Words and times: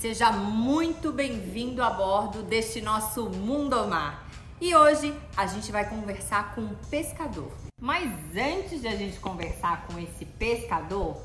Seja 0.00 0.32
muito 0.32 1.12
bem-vindo 1.12 1.82
a 1.82 1.90
bordo 1.90 2.42
deste 2.42 2.80
nosso 2.80 3.28
Mundo 3.28 3.86
Mar. 3.86 4.26
E 4.58 4.74
hoje 4.74 5.12
a 5.36 5.46
gente 5.46 5.70
vai 5.70 5.86
conversar 5.90 6.54
com 6.54 6.62
um 6.62 6.74
pescador. 6.90 7.52
Mas 7.78 8.10
antes 8.34 8.80
de 8.80 8.88
a 8.88 8.96
gente 8.96 9.20
conversar 9.20 9.86
com 9.86 9.98
esse 9.98 10.24
pescador, 10.24 11.20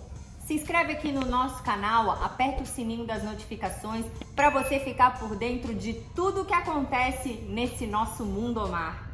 se 0.46 0.56
inscreve 0.56 0.92
aqui 0.92 1.10
no 1.14 1.22
nosso 1.22 1.64
canal, 1.64 2.22
aperta 2.22 2.64
o 2.64 2.66
sininho 2.66 3.08
das 3.08 3.24
notificações 3.24 4.06
para 4.36 4.50
você 4.50 4.78
ficar 4.78 5.20
por 5.20 5.38
dentro 5.38 5.74
de 5.74 5.94
tudo 6.14 6.42
o 6.42 6.46
que 6.46 6.54
acontece 6.54 7.46
nesse 7.48 7.88
nosso 7.88 8.26
Mundo 8.26 8.68
Mar. 8.68 9.10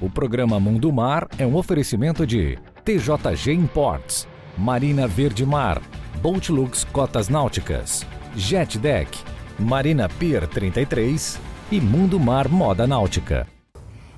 O 0.00 0.08
programa 0.08 0.60
Mundo 0.60 0.92
Mar 0.92 1.26
é 1.36 1.44
um 1.44 1.56
oferecimento 1.56 2.24
de 2.24 2.56
TJG 2.84 3.54
Imports, 3.54 4.28
Marina 4.56 5.08
Verde 5.08 5.44
Mar, 5.44 5.82
Boatlux 6.22 6.84
Cotas 6.84 7.28
Náuticas, 7.28 8.06
Jet 8.36 8.80
Deck, 8.80 9.22
Marina 9.56 10.08
Pier 10.08 10.48
33 10.48 11.40
e 11.70 11.80
Mundo 11.80 12.18
Mar 12.18 12.48
Moda 12.48 12.84
Náutica. 12.84 13.46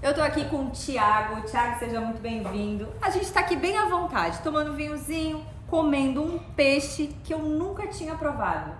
Eu 0.02 0.14
tô 0.14 0.22
aqui 0.22 0.46
com 0.46 0.64
o 0.64 0.70
Thiago. 0.70 1.42
Thiago, 1.42 1.78
seja 1.78 2.00
muito 2.00 2.18
bem-vindo. 2.22 2.88
A 3.02 3.10
gente 3.10 3.30
tá 3.30 3.40
aqui 3.40 3.54
bem 3.54 3.76
à 3.76 3.84
vontade, 3.84 4.38
tomando 4.38 4.72
vinhozinho, 4.72 5.44
comendo 5.66 6.22
um 6.22 6.38
peixe 6.38 7.14
que 7.24 7.34
eu 7.34 7.40
nunca 7.40 7.88
tinha 7.88 8.14
provado. 8.14 8.72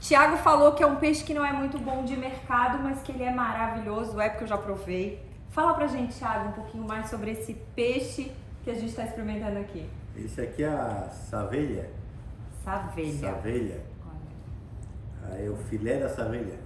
Thiago 0.00 0.36
falou 0.36 0.72
que 0.72 0.82
é 0.82 0.86
um 0.86 0.96
peixe 0.96 1.24
que 1.24 1.32
não 1.32 1.44
é 1.44 1.52
muito 1.52 1.78
bom 1.78 2.04
de 2.04 2.14
mercado, 2.14 2.78
mas 2.82 3.00
que 3.00 3.10
ele 3.10 3.24
é 3.24 3.32
maravilhoso, 3.32 4.20
é 4.20 4.28
porque 4.28 4.44
eu 4.44 4.48
já 4.48 4.58
provei. 4.58 5.24
Fala 5.48 5.72
pra 5.72 5.86
gente, 5.86 6.14
Thiago, 6.14 6.50
um 6.50 6.52
pouquinho 6.52 6.86
mais 6.86 7.08
sobre 7.08 7.30
esse 7.30 7.54
peixe 7.74 8.30
que 8.62 8.70
a 8.70 8.74
gente 8.74 8.90
está 8.90 9.04
experimentando 9.04 9.60
aqui. 9.60 9.88
Esse 10.14 10.42
aqui 10.42 10.62
é 10.62 10.68
a 10.68 11.08
savelha. 11.08 11.90
Savelha. 12.62 13.30
Savelha. 13.32 13.97
Aí 15.30 15.46
é 15.46 15.50
o 15.50 15.56
filé 15.56 15.98
da 15.98 16.08
savelha. 16.08 16.58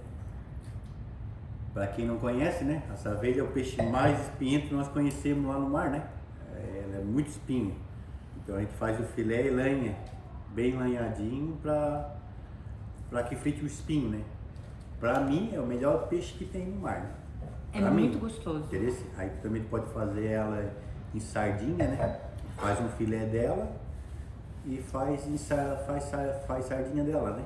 Para 1.73 1.87
quem 1.87 2.05
não 2.05 2.17
conhece, 2.19 2.63
né? 2.63 2.83
A 2.91 2.95
savelha 2.95 3.41
é 3.41 3.43
o 3.43 3.47
peixe 3.47 3.81
mais 3.81 4.19
espinhento 4.21 4.67
que 4.67 4.75
nós 4.75 4.87
conhecemos 4.89 5.45
lá 5.47 5.57
no 5.57 5.69
mar, 5.69 5.89
né? 5.89 6.03
É, 6.55 6.83
Ela 6.85 6.97
é 6.97 7.03
muito 7.03 7.27
espinho. 7.29 7.75
Então 8.37 8.55
a 8.55 8.59
gente 8.59 8.73
faz 8.73 8.99
o 8.99 9.03
filé 9.03 9.47
e 9.47 9.49
lanha, 9.49 9.95
bem 10.53 10.73
lanhadinho 10.75 11.57
para 11.61 13.23
que 13.27 13.35
frite 13.35 13.63
o 13.63 13.65
espinho, 13.65 14.09
né? 14.09 14.21
Para 14.99 15.19
mim 15.21 15.51
é 15.53 15.59
o 15.59 15.65
melhor 15.65 16.07
peixe 16.07 16.33
que 16.37 16.45
tem 16.45 16.65
no 16.67 16.79
mar. 16.81 16.99
Né? 17.01 17.09
É 17.73 17.79
Pra 17.81 17.89
muito 17.89 18.13
mim, 18.15 18.19
gostoso. 18.19 18.65
Interesse? 18.65 19.03
Aí 19.17 19.29
tu 19.29 19.41
também 19.41 19.63
pode 19.63 19.87
fazer 19.91 20.27
ela 20.27 20.71
em 21.13 21.19
sardinha, 21.19 21.87
né? 21.87 22.19
Faz 22.57 22.79
um 22.79 22.87
filé 22.89 23.25
dela 23.25 23.67
e 24.65 24.77
faz, 24.77 25.21
faz, 25.87 26.03
sa- 26.03 26.39
faz 26.47 26.65
sardinha 26.65 27.03
dela, 27.03 27.31
né? 27.31 27.43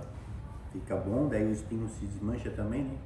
Fica 0.79 0.95
bom, 0.95 1.27
daí 1.27 1.43
o 1.43 1.51
espinho 1.51 1.87
se 1.89 2.05
desmancha 2.05 2.51
também, 2.51 2.83
né? 2.83 2.97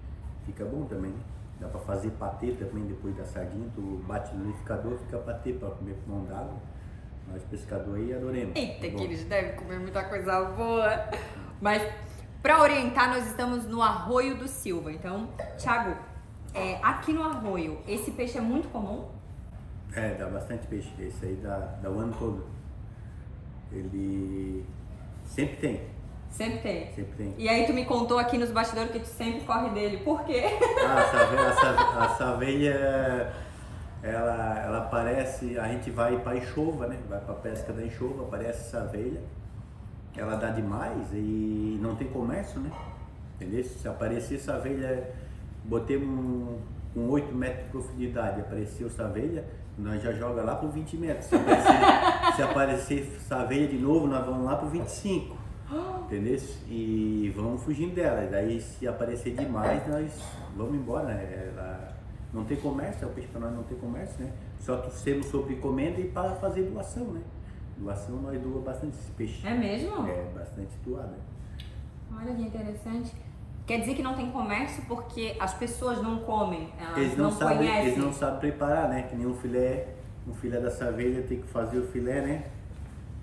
Fica 0.46 0.66
bom 0.66 0.84
também, 0.86 1.12
né? 1.12 1.20
Dá 1.60 1.68
pra 1.68 1.80
fazer 1.80 2.10
patê 2.12 2.52
também 2.54 2.86
depois 2.86 3.16
da 3.16 3.24
sardinha, 3.24 3.70
tu 3.74 4.04
bate 4.08 4.34
no 4.36 4.46
liquidificador, 4.46 4.98
fica 4.98 5.18
patê 5.20 5.54
pra 5.54 5.70
comer 5.70 5.96
com 6.04 6.12
mão 6.12 6.26
d'água. 6.26 6.56
Nós 7.32 7.44
pescador 7.44 7.96
aí 7.96 8.14
adoremos. 8.14 8.56
Eita, 8.56 8.88
É 8.88 8.90
que 8.90 9.04
eles 9.04 9.24
devem 9.24 9.56
comer 9.56 9.80
muita 9.80 10.04
coisa 10.04 10.44
boa. 10.46 11.08
Mas 11.62 11.82
para 12.42 12.62
orientar, 12.62 13.10
nós 13.10 13.26
estamos 13.28 13.66
no 13.68 13.82
Arroio 13.82 14.36
do 14.36 14.48
Silva. 14.48 14.92
Então, 14.92 15.30
Thiago, 15.58 15.96
é, 16.54 16.78
aqui 16.84 17.14
no 17.14 17.24
Arroio, 17.24 17.80
esse 17.88 18.12
peixe 18.12 18.38
é 18.38 18.42
muito 18.42 18.68
comum? 18.70 19.08
É, 19.94 20.16
dá 20.16 20.28
bastante 20.28 20.68
peixe. 20.68 20.92
Esse 21.00 21.26
aí 21.26 21.36
dá, 21.36 21.58
dá 21.82 21.90
o 21.90 22.00
ano 22.00 22.14
todo. 22.18 22.46
Ele 23.72 24.66
sempre 25.24 25.56
tem, 25.58 25.82
Sempre 26.32 26.60
tem. 26.60 26.88
sempre 26.94 27.12
tem. 27.18 27.36
E 27.38 27.48
aí 27.50 27.66
tu 27.66 27.74
me 27.74 27.86
contou 27.86 28.18
aqui 28.18 28.38
nos 28.38 28.50
bastidores 28.52 28.92
que 28.92 29.00
tu 29.00 29.06
sempre 29.08 29.42
corre 29.42 29.70
dele. 29.72 29.98
Por 29.98 30.24
quê? 30.24 30.44
Ah, 30.86 31.00
a 31.00 31.12
savelha, 31.12 31.48
a 31.50 31.54
sa- 31.54 32.04
a 32.06 32.10
savelha, 32.18 33.34
ela, 34.02 34.60
ela 34.66 34.78
aparece, 34.80 35.60
a 35.60 35.68
gente 35.68 35.92
vai 35.92 36.18
para 36.20 36.38
enxova, 36.38 36.88
né? 36.88 36.98
Vai 37.10 37.20
para 37.20 37.34
pesca 37.36 37.72
da 37.74 37.84
enxova, 37.84 38.24
aparece 38.24 38.62
a 38.76 38.80
savelha. 38.82 39.22
Ela 40.18 40.36
dá 40.36 40.50
demais 40.50 41.08
e 41.14 41.78
não 41.82 41.96
tem 41.96 42.08
comércio, 42.08 42.60
né? 42.60 42.72
Entendeu? 43.36 43.64
Se 43.64 43.88
aparecer 43.88 44.40
savelha, 44.40 45.10
botei 45.66 45.98
um, 45.98 46.60
com 46.94 47.10
8 47.10 47.34
metros 47.36 47.64
de 47.66 47.70
profundidade, 47.72 48.42
apareceu 48.42 48.90
savelha, 48.90 49.46
nós 49.78 50.02
já 50.02 50.12
joga 50.14 50.42
lá 50.44 50.56
por 50.56 50.70
20 50.70 50.98
metros. 50.98 51.26
Se 51.26 51.36
aparecer, 51.36 51.74
se 52.36 52.42
aparecer 52.42 53.20
savelha 53.28 53.68
de 53.68 53.78
novo, 53.78 54.08
nós 54.08 54.26
vamos 54.26 54.46
lá 54.46 54.56
por 54.56 54.70
25. 54.70 55.41
Entendeu? 56.06 56.38
E 56.68 57.32
vamos 57.36 57.64
fugindo 57.64 57.96
dela. 57.96 58.28
Daí 58.30 58.60
se 58.62 58.88
aparecer 58.88 59.34
demais, 59.36 59.88
nós 59.88 60.22
vamos 60.56 60.76
embora. 60.76 61.06
né? 61.14 61.52
Ela 61.54 61.94
não 62.34 62.44
tem 62.44 62.58
comércio, 62.58 63.06
é 63.06 63.08
o 63.08 63.12
peixe 63.14 63.30
para 63.30 63.42
nós 63.42 63.54
não 63.54 63.64
ter 63.64 63.76
comércio, 63.76 64.24
né? 64.24 64.32
Só 64.60 64.78
temos 65.04 65.28
sobre 65.28 65.54
encomenda 65.56 66.00
e 66.00 66.08
para 66.10 66.36
fazer 66.36 66.64
doação, 66.64 67.06
né? 67.06 67.22
Doação 67.78 68.18
nós 68.18 68.40
doa 68.42 68.62
bastante 68.62 68.98
esse 68.98 69.12
peixe. 69.12 69.46
É 69.48 69.54
mesmo? 69.54 70.08
É, 70.08 70.24
bastante 70.36 70.76
doado. 70.86 71.16
Olha 72.16 72.36
que 72.36 72.42
interessante. 72.42 73.14
Quer 73.66 73.80
dizer 73.80 73.96
que 73.96 74.04
não 74.04 74.16
tem 74.16 74.30
comércio 74.32 74.84
porque 74.88 75.36
as 75.40 75.54
pessoas 75.54 76.02
não 76.02 76.20
comem, 76.20 76.70
elas 76.80 76.98
Eles 76.98 77.18
não, 77.18 77.26
não, 77.26 77.32
sabem, 77.32 77.58
conhecem. 77.58 77.86
eles 77.86 77.98
não 77.98 78.12
sabem 78.14 78.40
preparar, 78.40 78.90
né? 78.90 79.04
Que 79.04 79.16
nem 79.16 79.26
um 79.28 79.34
filé, 79.36 79.88
um 80.28 80.34
filé 80.34 80.60
da 80.60 80.70
savelha 80.70 81.22
tem 81.24 81.40
que 81.42 81.48
fazer 81.48 81.78
o 81.80 81.88
filé, 81.88 82.22
né? 82.22 82.44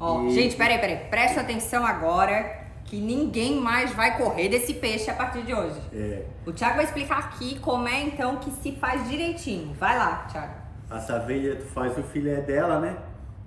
Ó, 0.00 0.24
E- 0.24 0.30
gente, 0.30 0.56
peraí, 0.56 0.78
peraí. 0.78 0.96
Presta 1.10 1.40
atenção 1.40 1.84
agora 1.84 2.66
que 2.84 2.98
ninguém 3.00 3.60
mais 3.60 3.92
vai 3.92 4.16
correr 4.16 4.48
desse 4.48 4.74
peixe 4.74 5.10
a 5.10 5.14
partir 5.14 5.42
de 5.42 5.52
hoje. 5.52 5.78
É, 5.92 6.24
O 6.46 6.52
Thiago 6.52 6.76
vai 6.76 6.84
explicar 6.84 7.18
aqui 7.18 7.58
como 7.58 7.86
é 7.86 8.02
então 8.02 8.36
que 8.36 8.50
se 8.50 8.72
faz 8.72 9.08
direitinho. 9.08 9.74
Vai 9.74 9.98
lá, 9.98 10.26
Thiago. 10.30 10.54
a 10.90 10.98
savelha, 11.00 11.56
tu 11.56 11.66
faz 11.66 11.98
o 11.98 12.02
filé 12.02 12.40
dela, 12.40 12.80
né? 12.80 12.96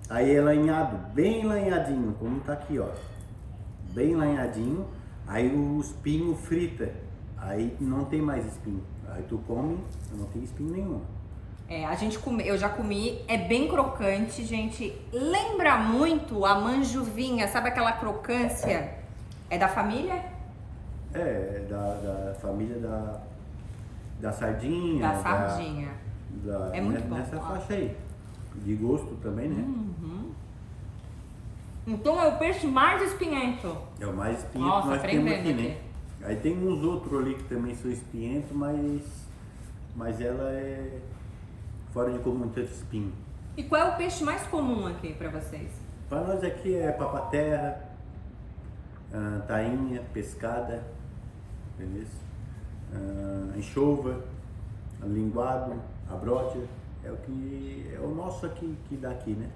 Aí 0.08 0.32
é 0.36 0.40
lanhado, 0.40 0.96
bem 1.12 1.44
lanhadinho, 1.44 2.14
como 2.20 2.38
tá 2.40 2.52
aqui, 2.52 2.78
ó. 2.78 2.88
Bem 3.92 4.14
lanhadinho. 4.14 4.86
Aí 5.26 5.48
o 5.54 5.80
espinho 5.80 6.36
frita. 6.36 6.92
Aí 7.36 7.76
não 7.80 8.04
tem 8.04 8.20
mais 8.22 8.46
espinho. 8.46 8.84
Aí 9.08 9.22
tu 9.28 9.38
come, 9.46 9.78
não 10.12 10.26
tem 10.26 10.42
espinho 10.44 10.70
nenhum. 10.70 11.00
É, 11.72 11.86
a 11.86 11.94
gente 11.94 12.18
come, 12.18 12.46
eu 12.46 12.58
já 12.58 12.68
comi, 12.68 13.18
é 13.26 13.38
bem 13.38 13.66
crocante, 13.66 14.44
gente. 14.44 14.94
Lembra 15.10 15.78
muito 15.78 16.44
a 16.44 16.60
manjuvinha, 16.60 17.48
sabe 17.48 17.68
aquela 17.68 17.92
crocância? 17.92 18.92
É 19.48 19.56
da 19.56 19.66
família? 19.68 20.22
É, 21.14 21.18
é 21.20 21.66
da, 21.70 21.94
da 21.94 22.34
família 22.34 22.78
da, 22.78 23.20
da 24.20 24.32
sardinha. 24.34 25.00
Da 25.00 25.14
sardinha. 25.22 25.88
da- 26.44 26.76
É 26.76 26.80
muito 26.82 27.00
ne- 27.04 27.06
bom. 27.08 27.14
Nessa 27.16 27.40
faixa 27.40 27.72
aí. 27.72 27.96
De 28.56 28.74
gosto 28.74 29.16
também, 29.22 29.48
né? 29.48 29.64
Então 31.86 32.20
é 32.22 32.28
o 32.28 32.36
peixe 32.36 32.66
mais 32.66 33.00
espinhento. 33.00 33.74
É 33.98 34.06
o 34.06 34.12
mais 34.14 34.40
espinhento 34.40 34.68
Nossa, 34.68 34.88
que 34.88 34.94
nós 34.94 35.02
temos 35.10 35.32
aqui, 35.32 35.52
né? 35.54 35.76
Aí 36.22 36.36
tem 36.36 36.52
uns 36.54 36.84
outros 36.84 37.18
ali 37.18 37.34
que 37.34 37.44
também 37.44 37.74
são 37.74 37.90
espinhentos, 37.90 38.52
mas, 38.52 39.00
mas 39.96 40.20
ela 40.20 40.50
é 40.52 40.98
fora 41.92 42.10
de 42.10 42.18
comum 42.20 42.48
tanto 42.48 42.70
espinho. 42.72 43.12
E 43.56 43.62
qual 43.62 43.82
é 43.82 43.90
o 43.90 43.96
peixe 43.96 44.24
mais 44.24 44.42
comum 44.46 44.86
aqui 44.86 45.12
pra 45.14 45.28
vocês? 45.28 45.70
Para 46.08 46.22
nós 46.22 46.42
aqui 46.42 46.74
é 46.74 46.90
papaterra, 46.92 47.82
ah, 49.12 49.42
tainha, 49.46 50.02
pescada, 50.12 50.82
entendeu? 51.74 52.06
Ah, 52.94 53.56
enxova, 53.56 54.24
linguado, 55.02 55.74
abrocha, 56.10 56.60
é 57.04 57.10
o 57.10 57.16
que 57.16 57.90
é 57.94 57.98
o 58.00 58.14
nosso 58.14 58.46
aqui 58.46 58.76
que 58.88 58.96
dá 58.96 59.10
aqui, 59.10 59.32
né? 59.32 59.50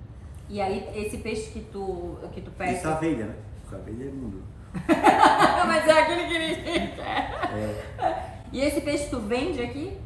E 0.49 0.61
aí 0.61 0.89
esse 0.95 1.19
peixe 1.19 1.51
que 1.51 1.61
tu 1.73 2.19
que 2.33 2.41
tu 2.41 2.51
pesca? 2.53 2.81
savelha, 2.91 3.27
né? 3.27 3.37
Savelha 3.71 4.05
é 4.05 4.11
mundo. 4.13 4.43
Mas 5.67 5.89
é 5.89 6.03
aquele 6.03 6.27
que 6.27 6.39
ninguém. 6.39 6.77
É, 7.01 8.41
E 8.53 8.61
esse 8.61 8.81
peixe 8.83 9.09
tu 9.09 9.21
vende 9.21 9.61
aqui? 9.63 9.99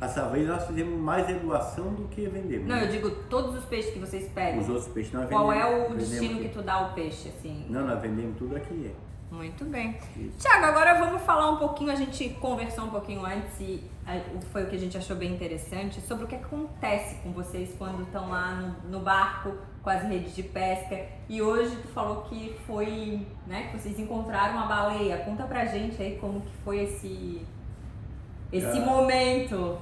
A 0.00 0.08
savelha 0.08 0.54
nós 0.54 0.66
fizemos 0.66 0.98
mais 0.98 1.26
doação 1.42 1.92
do 1.94 2.08
que 2.08 2.26
vendemos. 2.26 2.66
Não, 2.66 2.76
né? 2.76 2.84
eu 2.84 2.88
digo 2.90 3.10
todos 3.28 3.54
os 3.56 3.64
peixes 3.66 3.92
que 3.92 3.98
vocês 3.98 4.28
pegam. 4.32 4.60
Os 4.60 4.68
outros 4.68 4.88
peixes 4.88 5.12
nós 5.12 5.28
Qual 5.28 5.48
vendemos. 5.48 5.72
é 5.72 5.88
o 5.90 5.94
destino 5.96 6.34
aqui. 6.38 6.48
que 6.48 6.54
tu 6.54 6.62
dá 6.62 6.74
ao 6.74 6.92
peixe, 6.94 7.28
assim? 7.28 7.66
Não, 7.68 7.86
nós 7.86 8.00
vendemos 8.00 8.36
tudo 8.38 8.56
aqui. 8.56 8.90
Muito 9.30 9.64
bem. 9.66 9.96
Isso. 10.16 10.38
Tiago, 10.38 10.64
agora 10.64 10.98
vamos 10.98 11.22
falar 11.22 11.50
um 11.52 11.56
pouquinho, 11.56 11.92
a 11.92 11.94
gente 11.94 12.30
conversou 12.40 12.86
um 12.86 12.90
pouquinho 12.90 13.24
antes 13.24 13.60
e 13.60 13.80
eh, 14.04 14.20
foi 14.50 14.64
o 14.64 14.66
que 14.66 14.74
a 14.74 14.78
gente 14.78 14.98
achou 14.98 15.14
bem 15.16 15.30
interessante, 15.32 16.00
sobre 16.00 16.24
o 16.24 16.26
que 16.26 16.34
acontece 16.34 17.14
com 17.22 17.30
vocês 17.30 17.72
quando 17.78 18.02
estão 18.02 18.28
lá 18.28 18.54
no, 18.56 18.90
no 18.90 19.00
barco 19.04 19.52
com 19.84 19.88
as 19.90 20.02
redes 20.02 20.34
de 20.34 20.42
pesca. 20.42 21.06
E 21.28 21.40
hoje 21.40 21.76
tu 21.76 21.86
falou 21.88 22.22
que 22.22 22.56
foi, 22.66 23.24
né, 23.46 23.68
que 23.70 23.78
vocês 23.78 24.00
encontraram 24.00 24.54
uma 24.54 24.66
baleia. 24.66 25.18
Conta 25.18 25.44
pra 25.44 25.64
gente 25.64 26.02
aí 26.02 26.18
como 26.20 26.40
que 26.40 26.50
foi 26.64 26.80
esse, 26.82 27.40
esse 28.52 28.78
Ah. 28.78 28.84
momento. 28.84 29.78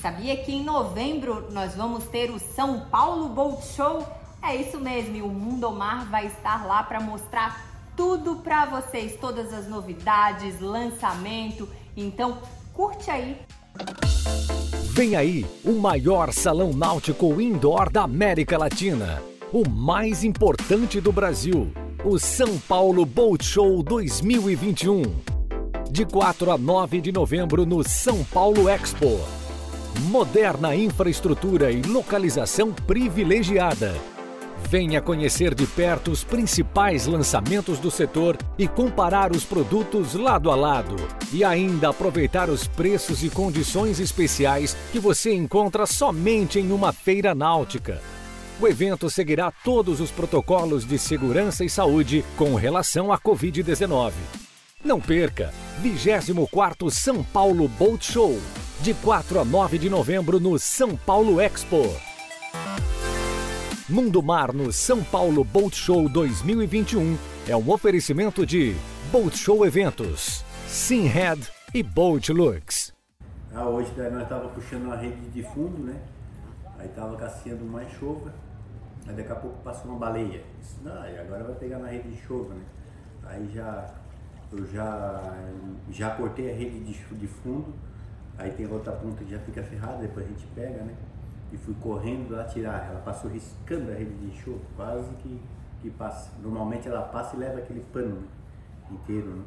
Sabia 0.00 0.36
que 0.36 0.52
em 0.52 0.62
novembro 0.62 1.48
nós 1.50 1.74
vamos 1.74 2.04
ter 2.04 2.30
o 2.30 2.38
São 2.38 2.80
Paulo 2.90 3.28
Boat 3.28 3.64
Show? 3.74 4.06
É 4.42 4.54
isso 4.54 4.78
mesmo, 4.78 5.16
e 5.16 5.22
o 5.22 5.28
Mundo 5.28 5.72
Mar 5.72 6.06
vai 6.06 6.26
estar 6.26 6.66
lá 6.66 6.82
para 6.82 7.00
mostrar 7.00 7.64
tudo 7.96 8.36
para 8.36 8.66
vocês, 8.66 9.18
todas 9.18 9.52
as 9.52 9.66
novidades, 9.66 10.60
lançamento. 10.60 11.68
Então, 11.96 12.38
curte 12.74 13.10
aí. 13.10 13.38
Vem 14.90 15.16
aí 15.16 15.46
o 15.64 15.72
maior 15.72 16.32
salão 16.32 16.72
náutico 16.72 17.40
indoor 17.40 17.90
da 17.90 18.02
América 18.02 18.58
Latina, 18.58 19.22
o 19.52 19.68
mais 19.68 20.22
importante 20.22 21.00
do 21.00 21.10
Brasil, 21.10 21.72
o 22.04 22.18
São 22.18 22.58
Paulo 22.60 23.04
Boat 23.06 23.44
Show 23.44 23.82
2021. 23.82 25.02
De 25.90 26.04
4 26.04 26.50
a 26.50 26.58
9 26.58 27.00
de 27.00 27.12
novembro 27.12 27.64
no 27.64 27.82
São 27.82 28.22
Paulo 28.24 28.68
Expo. 28.68 29.45
Moderna 30.00 30.74
infraestrutura 30.74 31.70
e 31.70 31.82
localização 31.82 32.72
privilegiada 32.72 33.94
Venha 34.68 35.00
conhecer 35.00 35.54
de 35.54 35.64
perto 35.64 36.10
os 36.10 36.24
principais 36.24 37.06
lançamentos 37.06 37.78
do 37.78 37.88
setor 37.88 38.36
e 38.58 38.66
comparar 38.66 39.30
os 39.30 39.44
produtos 39.44 40.14
lado 40.14 40.50
a 40.50 40.56
lado. 40.56 40.96
E 41.32 41.44
ainda 41.44 41.90
aproveitar 41.90 42.50
os 42.50 42.66
preços 42.66 43.22
e 43.22 43.30
condições 43.30 44.00
especiais 44.00 44.76
que 44.90 44.98
você 44.98 45.32
encontra 45.32 45.86
somente 45.86 46.58
em 46.58 46.72
uma 46.72 46.92
feira 46.92 47.32
náutica. 47.32 48.02
O 48.60 48.66
evento 48.66 49.08
seguirá 49.08 49.52
todos 49.62 50.00
os 50.00 50.10
protocolos 50.10 50.84
de 50.84 50.98
segurança 50.98 51.64
e 51.64 51.70
saúde 51.70 52.24
com 52.36 52.56
relação 52.56 53.12
à 53.12 53.18
Covid-19. 53.18 54.12
Não 54.84 55.00
perca! 55.00 55.52
24 55.80 56.90
São 56.90 57.22
Paulo 57.22 57.68
Boat 57.68 58.12
Show, 58.12 58.40
de 58.80 58.92
4 58.94 59.40
a 59.40 59.44
9 59.44 59.78
de 59.78 59.88
novembro 59.88 60.38
no 60.38 60.58
São 60.58 60.96
Paulo 60.96 61.40
Expo. 61.40 61.82
Mundo 63.88 64.22
Mar 64.22 64.52
no 64.52 64.72
São 64.72 65.02
Paulo 65.02 65.42
Boat 65.42 65.74
Show 65.74 66.08
2021 66.08 67.16
é 67.48 67.56
um 67.56 67.70
oferecimento 67.70 68.44
de 68.44 68.76
Boat 69.10 69.36
Show 69.36 69.64
Eventos, 69.66 70.44
Simhead 70.66 71.50
e 71.72 71.82
Boat 71.82 72.32
Lux. 72.32 72.94
Ah, 73.54 73.66
hoje 73.66 73.90
nós 73.96 74.22
estávamos 74.22 74.52
puxando 74.52 74.84
uma 74.84 74.96
rede 74.96 75.30
de 75.30 75.42
fundo, 75.42 75.78
né? 75.82 75.98
Aí 76.78 76.86
estava 76.86 77.16
caçando 77.16 77.64
uma 77.64 77.82
enxova, 77.82 78.32
aí 79.06 79.14
daqui 79.14 79.32
a 79.32 79.36
pouco 79.36 79.56
passou 79.62 79.90
uma 79.90 79.98
baleia. 79.98 80.42
Disse, 80.60 80.76
não, 80.84 80.92
agora 80.92 81.44
vai 81.44 81.54
pegar 81.54 81.78
na 81.78 81.88
rede 81.88 82.08
de 82.08 82.14
enxova, 82.14 82.54
né? 82.54 82.62
Aí 83.24 83.50
já, 83.54 83.94
eu 84.52 84.66
já, 84.66 85.34
já 85.90 86.10
cortei 86.10 86.52
a 86.52 86.54
rede 86.54 86.80
de, 86.80 86.92
de 86.92 87.26
fundo, 87.26 87.72
aí 88.38 88.50
tem 88.52 88.66
outra 88.70 88.92
ponta 88.92 89.24
que 89.24 89.30
já 89.30 89.38
fica 89.40 89.62
ferrada, 89.62 89.98
depois 89.98 90.26
a 90.26 90.28
gente 90.28 90.46
pega, 90.54 90.82
né? 90.82 90.94
e 91.52 91.56
fui 91.56 91.74
correndo 91.80 92.30
lá 92.34 92.44
tirar. 92.44 92.86
Ela 92.90 93.00
passou 93.00 93.30
riscando 93.30 93.90
a 93.90 93.94
rede 93.94 94.14
de 94.14 94.26
enxofre, 94.26 94.66
quase 94.76 95.08
que, 95.16 95.40
que 95.82 95.90
passa. 95.90 96.30
Normalmente 96.42 96.88
ela 96.88 97.02
passa 97.02 97.36
e 97.36 97.38
leva 97.38 97.58
aquele 97.58 97.80
pano 97.92 98.16
né? 98.16 98.26
inteiro, 98.90 99.28
né? 99.28 99.44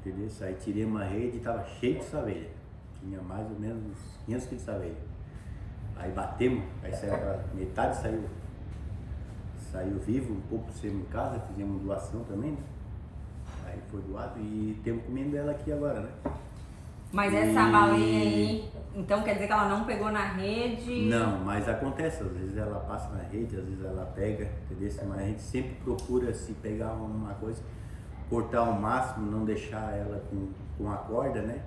Entendeu? 0.00 0.28
Aí 0.40 0.54
tirei 0.54 0.84
uma 0.84 1.04
rede 1.04 1.36
e 1.36 1.38
estava 1.38 1.64
cheio 1.64 1.98
de 1.98 2.04
saveia. 2.04 2.50
Tinha 3.00 3.20
mais 3.20 3.48
ou 3.50 3.58
menos 3.58 3.96
500 4.26 4.46
quilos 4.46 4.64
de 4.64 4.70
saveia. 4.70 4.96
Aí 5.96 6.10
batemos, 6.10 6.64
aí 6.82 6.92
saiu 6.92 7.14
aquela, 7.14 7.44
metade 7.54 7.96
saiu, 7.96 8.24
saiu 9.70 9.98
vivo, 10.00 10.34
um 10.34 10.40
pouco 10.42 10.72
saiu 10.72 10.94
em 10.94 11.04
casa, 11.04 11.38
fizemos 11.40 11.82
doação 11.82 12.24
também, 12.24 12.52
né? 12.52 12.58
Aí 13.66 13.78
foi 13.90 14.00
doado 14.02 14.40
e 14.40 14.80
temos 14.82 15.04
comendo 15.04 15.36
ela 15.36 15.52
aqui 15.52 15.72
agora, 15.72 16.00
né? 16.00 16.10
Mas 17.12 17.34
essa 17.34 17.68
e... 17.68 17.72
baleia 17.72 18.20
aí, 18.20 18.72
então 18.94 19.22
quer 19.22 19.34
dizer 19.34 19.46
que 19.46 19.52
ela 19.52 19.68
não 19.68 19.84
pegou 19.84 20.10
na 20.10 20.24
rede? 20.24 21.02
Não, 21.02 21.38
mas 21.44 21.68
acontece, 21.68 22.22
às 22.22 22.32
vezes 22.32 22.56
ela 22.56 22.80
passa 22.80 23.10
na 23.10 23.22
rede, 23.22 23.56
às 23.56 23.64
vezes 23.64 23.84
ela 23.84 24.06
pega, 24.14 24.50
entendeu? 24.70 24.90
Mas 25.08 25.18
a 25.18 25.22
gente 25.22 25.42
sempre 25.42 25.74
procura 25.84 26.32
se 26.32 26.52
pegar 26.54 26.92
uma 26.94 27.34
coisa, 27.34 27.62
cortar 28.30 28.60
ao 28.60 28.72
máximo, 28.72 29.30
não 29.30 29.44
deixar 29.44 29.94
ela 29.94 30.22
com, 30.30 30.48
com 30.78 30.90
a 30.90 30.96
corda, 30.96 31.42
né? 31.42 31.60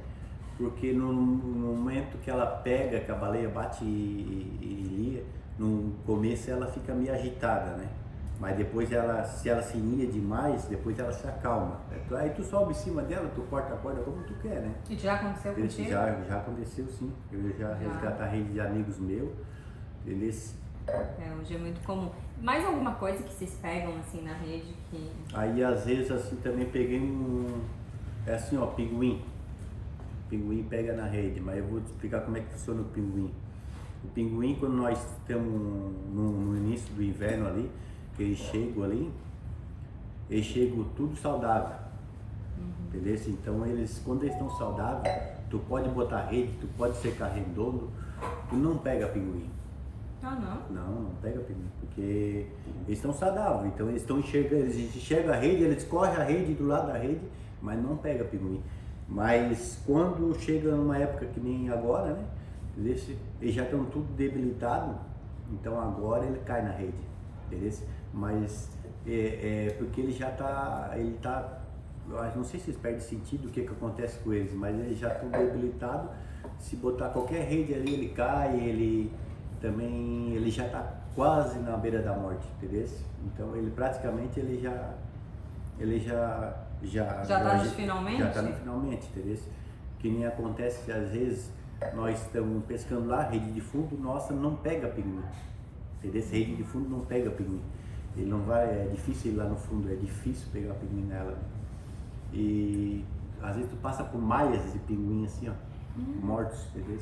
Porque 0.57 0.93
no, 0.93 1.13
no 1.13 1.75
momento 1.75 2.17
que 2.23 2.29
ela 2.29 2.45
pega, 2.45 3.01
que 3.01 3.11
a 3.11 3.15
baleia 3.15 3.49
bate 3.49 3.83
e, 3.83 3.87
e, 3.87 4.65
e 4.65 4.95
lia, 4.95 5.23
no 5.59 5.93
começo 6.05 6.49
ela 6.49 6.67
fica 6.67 6.93
meio 6.93 7.13
agitada, 7.13 7.75
né? 7.77 7.87
Mas 8.39 8.57
depois 8.57 8.91
ela, 8.91 9.23
se 9.23 9.47
ela 9.47 9.61
se 9.61 9.77
nia 9.77 10.05
demais, 10.07 10.65
depois 10.65 10.99
ela 10.99 11.11
se 11.11 11.25
acalma. 11.25 11.79
Aí 12.17 12.29
tu 12.31 12.43
sobe 12.43 12.71
em 12.71 12.75
cima 12.75 13.01
dela, 13.01 13.31
tu 13.33 13.41
corta 13.43 13.73
a 13.73 13.77
corda 13.77 14.01
como 14.01 14.23
tu 14.23 14.33
quer, 14.41 14.61
né? 14.61 14.75
E 14.89 14.95
já 14.95 15.15
aconteceu 15.15 15.53
com 15.53 15.61
contigo? 15.61 15.89
Já, 15.89 16.21
já 16.27 16.37
aconteceu 16.37 16.85
sim. 16.87 17.13
Eu 17.31 17.49
já, 17.57 17.69
já. 17.69 17.75
resgatei 17.75 18.25
a 18.25 18.29
rede 18.29 18.51
de 18.51 18.59
amigos 18.59 18.99
meus. 18.99 19.31
Eles... 20.05 20.55
É, 20.87 21.33
hoje 21.39 21.55
é 21.55 21.57
muito 21.57 21.81
comum. 21.85 22.11
Mais 22.41 22.63
alguma 22.65 22.95
coisa 22.95 23.23
que 23.23 23.33
vocês 23.33 23.57
pegam 23.61 23.97
assim 23.97 24.21
na 24.21 24.33
rede 24.33 24.75
que. 24.91 25.09
Aí 25.33 25.63
às 25.63 25.85
vezes 25.85 26.11
assim 26.11 26.35
também 26.37 26.65
peguei 26.65 26.99
um. 26.99 27.61
É 28.27 28.35
assim 28.35 28.57
ó, 28.57 28.67
pinguim. 28.67 29.23
O 30.25 30.29
pinguim 30.29 30.63
pega 30.63 30.93
na 30.93 31.05
rede, 31.05 31.39
mas 31.39 31.57
eu 31.57 31.65
vou 31.65 31.79
te 31.79 31.85
explicar 31.85 32.21
como 32.21 32.37
é 32.37 32.41
que 32.41 32.51
funciona 32.51 32.81
o 32.81 32.85
pinguim. 32.85 33.31
O 34.03 34.07
pinguim, 34.09 34.55
quando 34.59 34.73
nós 34.73 34.99
estamos 34.99 35.47
no, 36.13 36.31
no 36.31 36.57
início 36.57 36.93
do 36.93 37.01
inverno 37.01 37.47
ali, 37.47 37.71
eles 38.23 38.37
chegam 38.37 38.83
ali, 38.83 39.11
eles 40.29 40.45
chegam 40.45 40.83
tudo 40.95 41.15
saudável. 41.15 41.77
Uhum. 42.57 42.87
Entendeu? 42.87 43.15
Então 43.27 43.65
eles, 43.65 44.01
quando 44.03 44.23
eles 44.23 44.33
estão 44.33 44.49
saudáveis, 44.57 45.13
tu 45.49 45.59
pode 45.59 45.89
botar 45.89 46.25
rede, 46.25 46.53
tu 46.59 46.67
pode 46.77 46.95
secar 46.97 47.27
redondo, 47.27 47.89
tu 48.49 48.55
não 48.55 48.77
pega 48.77 49.07
pinguim. 49.07 49.49
Ah 50.23 50.35
não? 50.35 50.75
Não, 50.75 51.01
não 51.01 51.11
pega 51.21 51.39
pinguim, 51.41 51.69
porque 51.79 52.47
eles 52.87 52.97
estão 52.97 53.13
saudáveis, 53.13 53.71
então 53.73 53.87
eles 53.89 54.01
estão 54.01 54.17
enxergando, 54.19 54.63
eles 54.63 54.95
enxergam 54.95 55.33
a 55.33 55.37
rede, 55.37 55.63
eles 55.63 55.83
correm 55.83 56.15
a 56.15 56.23
rede 56.23 56.53
do 56.55 56.65
lado 56.65 56.87
da 56.87 56.97
rede, 56.97 57.21
mas 57.61 57.81
não 57.81 57.97
pega 57.97 58.23
pinguim. 58.23 58.63
Mas 59.07 59.79
quando 59.85 60.35
chega 60.39 60.71
numa 60.75 60.97
época 60.97 61.27
que 61.27 61.39
nem 61.39 61.69
agora, 61.69 62.13
né? 62.13 62.25
Eles 62.77 63.53
já 63.53 63.63
estão 63.63 63.85
tudo 63.85 64.11
debilitado, 64.15 64.95
então 65.53 65.79
agora 65.79 66.25
ele 66.25 66.39
cai 66.39 66.63
na 66.63 66.71
rede, 66.71 66.97
beleza? 67.49 67.83
mas 68.15 68.69
é, 69.05 69.67
é 69.67 69.75
porque 69.77 70.01
ele 70.01 70.11
já 70.11 70.29
está, 70.29 70.91
ele 70.95 71.17
tá, 71.21 71.59
não 72.35 72.43
sei 72.43 72.59
se 72.59 72.69
eles 72.69 72.81
perdem 72.81 73.01
sentido 73.01 73.47
o 73.47 73.51
que, 73.51 73.61
que 73.61 73.71
acontece 73.71 74.19
com 74.19 74.33
eles, 74.33 74.53
mas 74.53 74.73
ele 74.73 74.95
já 74.95 75.13
está 75.13 75.37
debilitado. 75.37 76.09
Se 76.59 76.77
botar 76.77 77.09
qualquer 77.09 77.43
rede 77.47 77.73
ali, 77.73 77.93
ele 77.93 78.09
cai, 78.09 78.55
ele 78.55 79.11
também, 79.59 80.33
ele 80.33 80.49
já 80.49 80.65
está 80.65 80.93
quase 81.13 81.59
na 81.59 81.75
beira 81.75 82.01
da 82.01 82.13
morte, 82.13 82.47
entendeu? 82.57 82.87
Então 83.25 83.55
ele 83.55 83.71
praticamente 83.71 84.39
ele 84.39 84.61
já, 84.61 84.93
ele 85.77 85.99
já 85.99 86.55
já 86.83 87.23
já 87.23 87.37
está 87.37 87.57
no 87.57 87.65
finalmente. 87.71 88.19
Já 88.19 88.27
está 88.29 88.41
no 88.41 88.53
finalmente, 88.53 89.07
entendeu? 89.07 89.37
Que 89.99 90.09
nem 90.09 90.25
acontece 90.25 90.91
às 90.91 91.09
vezes 91.09 91.51
nós 91.93 92.21
estamos 92.21 92.63
pescando 92.65 93.07
lá, 93.07 93.23
rede 93.23 93.51
de 93.51 93.61
fundo, 93.61 93.97
nossa, 93.97 94.33
não 94.33 94.55
pega 94.55 94.87
pinguim. 94.87 95.23
Entendeu? 96.05 96.29
Rede 96.31 96.55
de 96.55 96.63
fundo 96.63 96.89
não 96.89 96.99
pega 97.01 97.29
pinguim. 97.31 97.61
Ele 98.15 98.29
não 98.29 98.41
vai, 98.41 98.65
é 98.65 98.89
difícil 98.91 99.33
ir 99.33 99.35
lá 99.35 99.45
no 99.45 99.55
fundo, 99.55 99.91
é 99.91 99.95
difícil 99.95 100.47
pegar 100.51 100.73
pinguim 100.75 101.05
nela. 101.05 101.37
E 102.33 103.03
às 103.41 103.55
vezes 103.55 103.69
tu 103.69 103.77
passa 103.77 104.03
por 104.03 104.21
malhas 104.21 104.71
de 104.71 104.79
pinguim 104.79 105.25
assim, 105.25 105.49
ó, 105.49 105.53
hum. 105.97 106.19
mortos, 106.21 106.65
entendeu? 106.73 106.99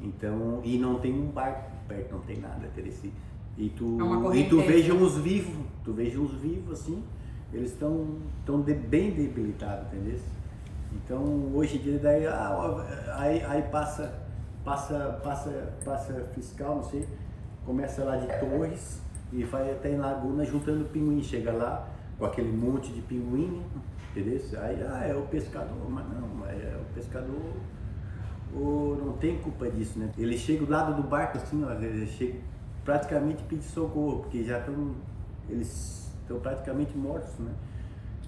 Então, 0.00 0.60
e 0.64 0.78
não 0.78 0.98
tem 0.98 1.12
um 1.12 1.30
barco 1.30 1.70
perto, 1.86 2.12
não 2.12 2.20
tem 2.20 2.40
nada, 2.40 2.66
entendeu? 2.66 2.92
E 3.58 3.68
tu, 3.70 4.32
é 4.32 4.36
e 4.36 4.48
tu 4.48 4.62
veja 4.62 4.94
uns 4.94 5.18
vivos, 5.18 5.66
tu 5.84 5.92
veja 5.92 6.18
uns 6.18 6.32
vivos 6.34 6.80
assim, 6.80 7.02
eles 7.52 7.72
estão 7.72 8.16
tão 8.46 8.62
de, 8.62 8.72
bem 8.72 9.10
debilitados, 9.10 9.86
entendeu? 9.92 10.18
Então, 10.92 11.50
hoje 11.54 11.76
em 11.76 11.80
dia, 11.80 11.98
daí, 11.98 12.26
ah, 12.26 13.16
aí, 13.18 13.42
aí 13.44 13.62
passa, 13.62 14.22
passa, 14.64 15.20
passa, 15.22 15.72
passa 15.84 16.14
fiscal, 16.34 16.76
não 16.76 16.84
sei, 16.84 17.06
começa 17.64 18.04
lá 18.04 18.16
de 18.16 18.26
Torres, 18.38 19.00
e 19.32 19.44
vai 19.44 19.70
até 19.70 19.92
em 19.92 19.96
Laguna 19.96 20.44
juntando 20.44 20.84
pinguim. 20.86 21.22
Chega 21.22 21.52
lá 21.52 21.88
com 22.18 22.24
aquele 22.24 22.52
monte 22.52 22.92
de 22.92 23.00
pinguim, 23.02 23.48
né? 23.48 23.82
entendeu? 24.10 24.40
Aí, 24.60 24.82
ah, 24.82 25.06
é 25.06 25.14
o 25.14 25.22
pescador, 25.22 25.88
mas 25.88 26.04
não, 26.08 26.46
é 26.46 26.76
o 26.76 26.94
pescador 26.94 27.54
ou 28.54 28.96
não 28.96 29.12
tem 29.14 29.38
culpa 29.38 29.70
disso, 29.70 29.98
né? 29.98 30.10
Ele 30.18 30.36
chega 30.36 30.64
do 30.64 30.72
lado 30.72 31.00
do 31.00 31.02
barco 31.06 31.38
assim, 31.38 31.64
ó, 31.64 31.72
ele 31.72 32.06
chega 32.06 32.38
praticamente 32.84 33.42
pedir 33.44 33.62
socorro, 33.62 34.20
porque 34.20 34.42
já 34.42 34.58
estão, 34.58 34.94
eles 35.48 36.12
estão 36.20 36.40
praticamente 36.40 36.96
mortos, 36.96 37.38
né? 37.38 37.52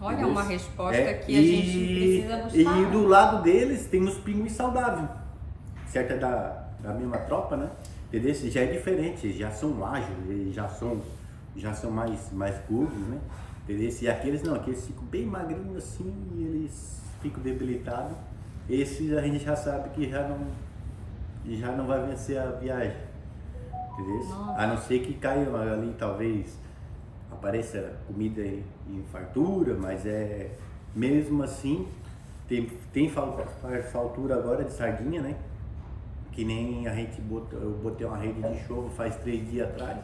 Olha, 0.00 0.26
uma 0.26 0.42
resposta 0.42 0.96
é, 0.96 1.14
que 1.14 1.36
a 1.36 1.40
e, 1.40 1.46
gente 1.46 1.94
precisa 1.94 2.36
buscar. 2.42 2.80
E 2.80 2.86
do 2.86 3.06
lado 3.06 3.42
deles 3.42 3.86
tem 3.86 4.02
os 4.02 4.18
pinguins 4.18 4.52
saudáveis, 4.52 5.08
certo? 5.86 6.12
É 6.12 6.18
da, 6.18 6.68
da 6.80 6.92
mesma 6.92 7.18
tropa, 7.18 7.56
né? 7.56 7.70
Entendeu? 8.12 8.34
Já 8.34 8.60
é 8.60 8.66
diferente, 8.66 9.32
já 9.32 9.50
são 9.50 9.82
ágeis, 9.86 10.54
já 10.54 10.68
são, 10.68 11.00
já 11.56 11.72
são 11.72 11.90
mais, 11.90 12.30
mais 12.30 12.58
curvos, 12.66 13.08
né? 13.08 13.18
Entendeu? 13.64 13.90
E 14.02 14.08
aqueles 14.08 14.42
não, 14.42 14.54
aqueles 14.54 14.86
ficam 14.86 15.02
bem 15.04 15.24
magrinhos 15.24 15.78
assim 15.78 16.12
e 16.34 16.42
eles 16.42 17.00
ficam 17.22 17.42
debilitados. 17.42 18.14
Esses 18.68 19.14
a 19.14 19.22
gente 19.22 19.42
já 19.42 19.56
sabe 19.56 19.88
que 19.90 20.10
já 20.10 20.28
não, 20.28 20.46
já 21.56 21.72
não 21.72 21.86
vai 21.86 22.06
vencer 22.06 22.38
a 22.38 22.50
viagem. 22.50 22.98
Entendeu? 23.94 24.34
A 24.58 24.66
não 24.66 24.76
ser 24.76 24.98
que 24.98 25.14
caia 25.14 25.48
ali 25.50 25.94
talvez 25.98 26.58
apareça 27.30 27.94
comida 28.06 28.42
em, 28.42 28.62
em 28.90 29.02
fartura, 29.10 29.74
mas 29.74 30.04
é 30.04 30.50
mesmo 30.94 31.42
assim 31.42 31.88
tem, 32.46 32.66
tem 32.92 33.08
fartura 33.08 34.34
agora 34.36 34.64
de 34.64 34.72
sardinha, 34.72 35.22
né? 35.22 35.34
Que 36.32 36.44
nem 36.44 36.88
a 36.88 36.94
gente 36.94 37.20
botou, 37.20 37.60
eu 37.60 37.70
botei 37.82 38.06
uma 38.06 38.16
rede 38.16 38.40
de 38.42 38.66
chovo 38.66 38.88
faz 38.90 39.16
três 39.16 39.48
dias 39.50 39.68
atrás. 39.68 39.98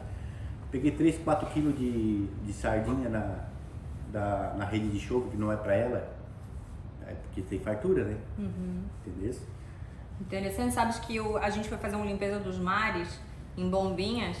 Peguei 0.71 0.91
3, 0.91 1.17
4 1.23 1.49
quilos 1.49 1.77
de, 1.77 2.27
de 2.27 2.53
sardinha 2.53 3.09
na, 3.09 3.45
da, 4.11 4.53
na 4.55 4.65
rede 4.65 4.87
de 4.89 4.99
chovo, 4.99 5.29
que 5.31 5.37
não 5.37 5.51
é 5.51 5.57
para 5.57 5.73
ela, 5.73 6.07
é 7.07 7.13
porque 7.13 7.41
tem 7.41 7.59
fartura, 7.59 8.03
né? 8.03 8.17
Uhum. 8.37 8.83
Entendeu? 9.05 9.35
Interessante, 10.21 10.73
sabes 10.73 10.99
que 10.99 11.15
eu, 11.15 11.37
a 11.37 11.49
gente 11.49 11.67
foi 11.67 11.77
fazer 11.77 11.95
uma 11.95 12.05
limpeza 12.05 12.39
dos 12.39 12.59
mares 12.59 13.19
em 13.57 13.69
Bombinhas 13.69 14.37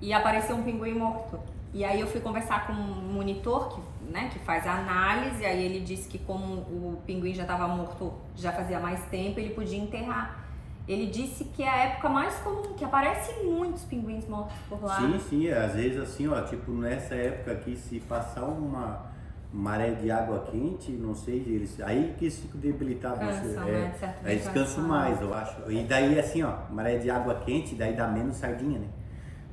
e 0.00 0.12
apareceu 0.12 0.54
um 0.56 0.62
pinguim 0.62 0.94
morto. 0.94 1.40
E 1.72 1.84
aí 1.84 2.00
eu 2.00 2.06
fui 2.06 2.20
conversar 2.20 2.66
com 2.66 2.72
um 2.72 3.12
monitor 3.12 3.68
que, 3.68 4.12
né, 4.12 4.30
que 4.32 4.38
faz 4.38 4.66
a 4.66 4.72
análise, 4.78 5.44
aí 5.44 5.62
ele 5.62 5.80
disse 5.80 6.08
que 6.08 6.18
como 6.18 6.54
o 6.54 7.02
pinguim 7.06 7.34
já 7.34 7.42
estava 7.42 7.68
morto 7.68 8.12
já 8.34 8.52
fazia 8.52 8.80
mais 8.80 9.04
tempo, 9.06 9.38
ele 9.38 9.50
podia 9.50 9.78
enterrar. 9.78 10.47
Ele 10.88 11.06
disse 11.06 11.44
que 11.44 11.62
é 11.62 11.68
a 11.68 11.76
época 11.76 12.08
mais 12.08 12.34
comum, 12.36 12.72
que 12.74 12.82
aparecem 12.82 13.44
muitos 13.44 13.84
pinguins 13.84 14.26
mortos 14.26 14.56
por 14.68 14.82
lá. 14.82 14.96
Sim, 14.96 15.18
sim, 15.28 15.50
às 15.50 15.74
vezes 15.74 16.00
assim, 16.00 16.26
ó, 16.28 16.40
tipo 16.40 16.72
nessa 16.72 17.14
época 17.14 17.52
aqui, 17.52 17.76
se 17.76 18.00
passar 18.00 18.44
uma 18.44 19.06
maré 19.52 19.90
de 19.90 20.10
água 20.10 20.46
quente, 20.50 20.90
não 20.92 21.14
sei, 21.14 21.36
eles 21.46 21.78
aí 21.80 22.14
que 22.18 22.24
eles 22.24 22.38
ficam 22.38 22.58
debilitados. 22.58 23.20
Cansam, 23.20 23.68
é, 23.68 23.72
né? 23.72 23.94
Certo 23.98 24.26
aí 24.26 24.36
descansam 24.36 24.84
mais, 24.84 25.20
eu 25.20 25.34
acho. 25.34 25.70
E 25.70 25.84
daí 25.84 26.18
assim, 26.18 26.42
ó, 26.42 26.54
maré 26.70 26.96
de 26.96 27.10
água 27.10 27.34
quente, 27.34 27.74
daí 27.74 27.94
dá 27.94 28.08
menos 28.08 28.36
sardinha, 28.36 28.78
né? 28.78 28.88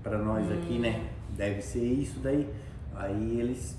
Para 0.02 0.18
nós 0.18 0.46
hum. 0.46 0.54
aqui, 0.54 0.80
né? 0.80 1.10
Deve 1.32 1.62
ser 1.62 1.84
isso 1.84 2.20
daí. 2.20 2.50
Aí 2.96 3.40
eles 3.42 3.78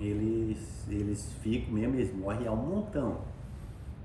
eles 0.00 0.86
eles 0.88 1.32
ficam 1.42 1.74
mesmo, 1.74 1.96
eles 1.96 2.14
morrem 2.14 2.46
a 2.46 2.52
um 2.52 2.56
montão. 2.56 3.18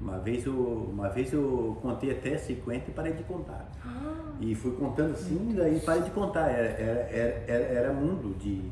Uma 0.03 0.19
vez 0.19 0.45
eu, 0.45 0.89
uma 0.91 1.07
vez 1.07 1.31
eu 1.31 1.77
contei 1.81 2.11
até 2.11 2.37
50 2.37 2.89
e 2.89 2.93
parei 2.93 3.13
de 3.13 3.23
contar. 3.23 3.65
Ah, 3.85 4.33
e 4.41 4.53
fui 4.53 4.73
contando 4.75 5.13
assim, 5.13 5.53
daí 5.55 5.79
parei 5.79 6.03
de 6.03 6.11
contar. 6.11 6.49
Era, 6.49 6.67
era, 6.67 7.43
era, 7.47 7.63
era 7.63 7.93
mundo 7.93 8.37
de, 8.37 8.69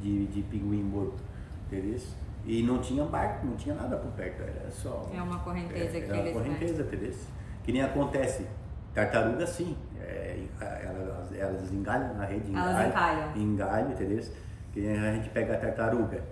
de, 0.00 0.26
de 0.28 0.42
pinguim 0.44 0.82
morto, 0.82 1.22
entendeu? 1.66 2.00
E 2.46 2.62
não 2.62 2.78
tinha 2.78 3.04
barco, 3.04 3.46
não 3.46 3.54
tinha 3.54 3.74
nada 3.74 3.98
por 3.98 4.12
perto, 4.12 4.40
era 4.42 4.70
só. 4.70 5.10
É 5.14 5.20
uma 5.20 5.40
correnteza 5.40 5.98
é, 5.98 6.00
que 6.00 6.10
Era 6.10 6.22
uma 6.22 6.32
correnteza, 6.32 6.82
entendeu? 6.82 7.14
Que 7.62 7.72
nem 7.72 7.82
acontece. 7.82 8.46
Tartaruga 8.94 9.46
sim, 9.46 9.76
é, 10.00 10.42
elas, 10.58 11.34
elas 11.34 11.72
engalham 11.72 12.14
na 12.14 12.24
rede, 12.24 12.54
elas 12.54 12.88
engalham, 12.88 13.36
engalham, 13.36 13.92
entendeu? 13.92 14.24
Que 14.72 14.88
a 14.88 15.12
gente 15.12 15.28
pega 15.28 15.54
a 15.54 15.58
tartaruga. 15.58 16.24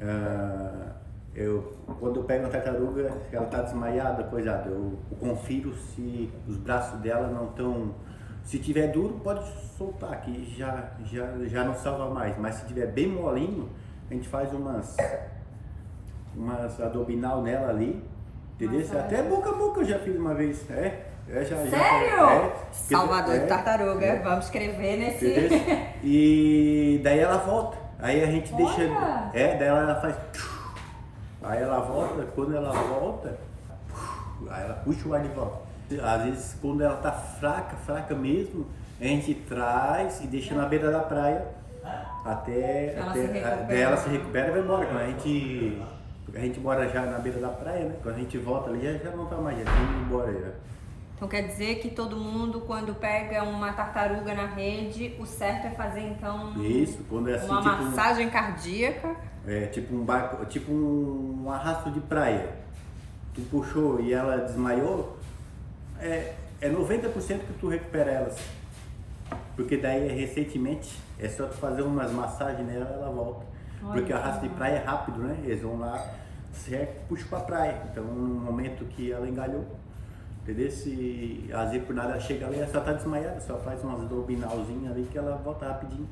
Uh, 0.00 1.05
eu, 1.36 1.70
quando 2.00 2.20
eu 2.20 2.24
pego 2.24 2.44
uma 2.44 2.48
tartaruga, 2.48 3.12
ela 3.30 3.44
está 3.44 3.60
desmaiada, 3.60 4.24
coisada, 4.24 4.70
eu, 4.70 4.94
eu, 5.10 5.16
confiro 5.18 5.74
se 5.74 6.32
os 6.48 6.56
braços 6.56 6.98
dela 7.00 7.28
não 7.28 7.50
estão. 7.50 7.94
Se 8.42 8.58
tiver 8.58 8.86
duro, 8.88 9.20
pode 9.22 9.44
soltar, 9.76 10.22
que 10.22 10.56
já, 10.56 10.92
já, 11.04 11.26
já 11.44 11.62
não 11.64 11.74
salva 11.74 12.08
mais. 12.08 12.38
Mas 12.38 12.54
se 12.54 12.66
tiver 12.66 12.86
bem 12.86 13.08
molinho, 13.08 13.68
a 14.10 14.14
gente 14.14 14.26
faz 14.28 14.50
umas, 14.54 14.96
umas 16.34 16.80
abdominal 16.80 17.42
nela 17.42 17.68
ali, 17.68 18.02
entendeu? 18.54 18.80
Nossa, 18.80 19.00
Até 19.00 19.22
boca 19.22 19.50
a 19.50 19.52
boca 19.52 19.80
eu 19.80 19.84
já 19.84 19.98
fiz 19.98 20.16
uma 20.16 20.32
vez. 20.32 20.70
É, 20.70 21.06
é 21.28 21.44
já, 21.44 21.56
Sério? 21.56 21.70
Já, 21.70 22.32
é, 22.32 22.56
Salvador 22.72 23.34
é, 23.34 23.38
de 23.40 23.46
tartaruga, 23.46 24.06
é, 24.06 24.22
vamos 24.22 24.46
escrever 24.46 24.96
nesse. 24.96 25.26
Entendeu? 25.28 25.86
E 26.02 27.00
daí 27.04 27.18
ela 27.18 27.38
volta. 27.38 27.76
Aí 27.98 28.22
a 28.22 28.26
gente 28.26 28.54
Olha. 28.54 28.64
deixa. 28.64 29.30
É, 29.34 29.58
daí 29.58 29.68
ela 29.68 30.00
faz 30.00 30.16
Aí 31.46 31.62
ela 31.62 31.80
volta, 31.80 32.26
quando 32.34 32.56
ela 32.56 32.72
volta, 32.72 33.38
aí 34.50 34.64
ela 34.64 34.74
puxa 34.84 35.08
o 35.08 35.14
ar 35.14 35.22
de 35.22 35.28
volta. 35.28 35.58
Às 36.02 36.22
vezes 36.24 36.56
quando 36.60 36.82
ela 36.82 36.96
tá 36.96 37.12
fraca, 37.12 37.76
fraca 37.76 38.14
mesmo, 38.14 38.66
a 39.00 39.04
gente 39.04 39.34
traz 39.34 40.20
e 40.22 40.26
deixa 40.26 40.54
na 40.54 40.66
beira 40.66 40.90
da 40.90 41.00
praia 41.00 41.46
até 42.24 42.94
ela, 42.96 43.10
até, 43.10 43.20
se, 43.20 43.26
recupera. 43.32 43.78
ela 43.78 43.96
se 43.96 44.08
recupera 44.08 44.48
e 44.48 44.50
vai 44.50 44.60
embora. 44.60 44.86
Quando 44.86 45.00
a 45.00 45.06
gente, 45.06 45.82
a 46.34 46.38
gente 46.40 46.60
mora 46.60 46.88
já 46.88 47.02
na 47.02 47.18
beira 47.18 47.38
da 47.38 47.48
praia, 47.48 47.84
né? 47.84 47.96
Quando 48.02 48.16
a 48.16 48.18
gente 48.18 48.38
volta 48.38 48.70
ali 48.70 48.80
já, 48.82 48.98
já 48.98 49.16
não 49.16 49.26
tá 49.26 49.36
mais, 49.36 49.56
já 49.58 49.64
tem 49.64 49.82
indo 49.82 50.04
embora. 50.06 50.32
Já. 50.32 50.50
Então 51.16 51.26
quer 51.26 51.46
dizer 51.46 51.76
que 51.76 51.90
todo 51.90 52.14
mundo, 52.14 52.60
quando 52.60 52.94
pega 52.94 53.42
uma 53.42 53.72
tartaruga 53.72 54.34
na 54.34 54.44
rede, 54.44 55.16
o 55.18 55.24
certo 55.24 55.66
é 55.66 55.70
fazer 55.70 56.02
então 56.02 56.62
Isso, 56.62 57.02
quando 57.08 57.30
é 57.30 57.36
assim, 57.36 57.48
uma 57.48 57.62
tipo 57.62 57.84
massagem 57.84 58.26
um, 58.26 58.30
cardíaca. 58.30 59.16
É, 59.46 59.66
tipo 59.66 59.94
um 59.94 60.04
barco, 60.04 60.44
tipo 60.44 60.70
um 60.70 61.50
arrasto 61.50 61.90
de 61.90 62.00
praia. 62.00 62.50
Tu 63.34 63.40
puxou 63.50 63.98
e 63.98 64.12
ela 64.12 64.36
desmaiou, 64.44 65.16
é, 65.98 66.34
é 66.60 66.68
90% 66.68 67.12
que 67.14 67.52
tu 67.58 67.68
recupera 67.68 68.10
elas. 68.10 68.38
Porque 69.56 69.78
daí 69.78 70.08
recentemente 70.08 71.00
é 71.18 71.30
só 71.30 71.46
tu 71.46 71.56
fazer 71.56 71.80
umas 71.80 72.12
massagens 72.12 72.66
nela 72.66 72.90
ela 72.90 73.10
volta. 73.10 73.46
Olha 73.82 73.92
Porque 73.94 74.12
o 74.12 74.16
arrasto 74.16 74.42
de 74.42 74.50
praia 74.50 74.76
é 74.76 74.84
rápido, 74.84 75.18
né? 75.20 75.38
Eles 75.44 75.62
vão 75.62 75.78
lá, 75.78 75.98
certo, 76.52 77.08
puxa 77.08 77.24
pra 77.26 77.40
praia. 77.40 77.82
Então 77.90 78.04
no 78.04 78.40
momento 78.40 78.84
que 78.84 79.10
ela 79.10 79.26
engalhou, 79.26 79.64
Entendeu? 80.46 80.70
Se 80.70 81.50
às 81.52 81.72
vezes 81.72 81.84
por 81.84 81.96
nada 81.96 82.12
ela 82.12 82.20
chega 82.20 82.46
ali, 82.46 82.58
ela 82.58 82.68
só 82.68 82.78
tá 82.78 82.92
desmaiada, 82.92 83.40
só 83.40 83.58
faz 83.58 83.82
umas 83.82 84.00
abdominalzinhas 84.00 84.92
ali 84.92 85.08
que 85.10 85.18
ela 85.18 85.36
volta 85.38 85.66
rapidinho. 85.66 86.08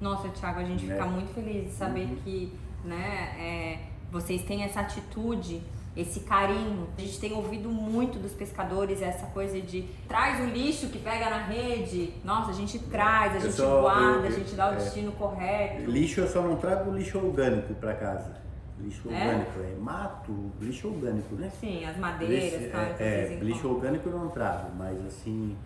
Nossa, 0.00 0.28
Thiago, 0.30 0.58
a 0.58 0.64
gente 0.64 0.90
é. 0.90 0.94
fica 0.94 1.06
muito 1.06 1.32
feliz 1.32 1.66
de 1.66 1.70
saber 1.70 2.06
uhum. 2.06 2.16
que 2.24 2.52
né, 2.84 3.36
é, 3.38 3.78
vocês 4.10 4.42
têm 4.42 4.64
essa 4.64 4.80
atitude, 4.80 5.62
esse 5.96 6.20
carinho. 6.20 6.88
A 6.98 7.00
gente 7.02 7.20
tem 7.20 7.32
ouvido 7.34 7.68
muito 7.68 8.18
dos 8.18 8.32
pescadores 8.32 9.00
essa 9.00 9.26
coisa 9.26 9.60
de 9.60 9.82
traz 10.08 10.40
o 10.40 10.50
lixo 10.52 10.88
que 10.88 10.98
pega 10.98 11.30
na 11.30 11.44
rede. 11.44 12.14
Nossa, 12.24 12.50
a 12.50 12.54
gente 12.54 12.80
traz, 12.80 13.36
a 13.36 13.38
gente 13.38 13.54
só, 13.54 13.80
guarda, 13.80 14.16
eu, 14.16 14.20
eu, 14.22 14.26
a 14.26 14.30
gente 14.30 14.56
dá 14.56 14.70
o 14.70 14.72
é, 14.72 14.76
destino 14.78 15.12
correto. 15.12 15.88
Lixo 15.88 16.18
eu 16.18 16.26
só 16.26 16.42
não 16.42 16.56
trago 16.56 16.90
lixo 16.90 17.16
orgânico 17.18 17.72
para 17.74 17.94
casa. 17.94 18.42
Lixo 18.82 19.10
é? 19.10 19.12
orgânico, 19.12 19.60
é 19.60 19.80
mato, 19.80 20.52
lixo 20.60 20.88
orgânico, 20.88 21.34
né? 21.36 21.50
Sim, 21.60 21.84
as 21.84 21.96
madeiras, 21.96 22.60
Lixo, 22.60 22.72
tá, 22.72 22.82
é, 22.98 23.34
é 23.34 23.38
lixo 23.40 23.68
orgânico 23.68 24.08
eu 24.08 24.18
não 24.18 24.28
trago, 24.28 24.74
mas 24.76 24.98
assim, 25.06 25.56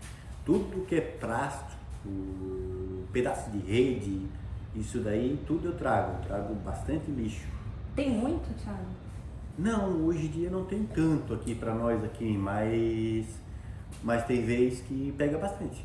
tudo 0.45 0.85
que 0.87 0.97
é 0.97 1.01
plástico, 1.01 1.77
pedaço 3.13 3.51
de 3.51 3.59
rede, 3.59 4.27
isso 4.75 5.01
daí 5.01 5.41
tudo 5.47 5.69
eu 5.69 5.77
trago, 5.77 6.19
eu 6.19 6.27
trago 6.27 6.55
bastante 6.57 7.11
lixo. 7.11 7.47
Tem 7.95 8.11
muito, 8.11 8.55
Thiago? 8.63 8.85
Não, 9.59 10.05
hoje 10.05 10.27
em 10.27 10.31
dia 10.31 10.51
não 10.51 10.67
tem 10.67 10.85
tanto 10.85 11.33
aqui 11.33 11.55
para 11.55 11.75
nós 11.75 12.05
aqui, 12.05 12.37
mas 12.37 13.27
mas 14.03 14.27
tem 14.27 14.45
vez 14.45 14.81
que 14.81 15.15
pega 15.17 15.39
bastante. 15.39 15.83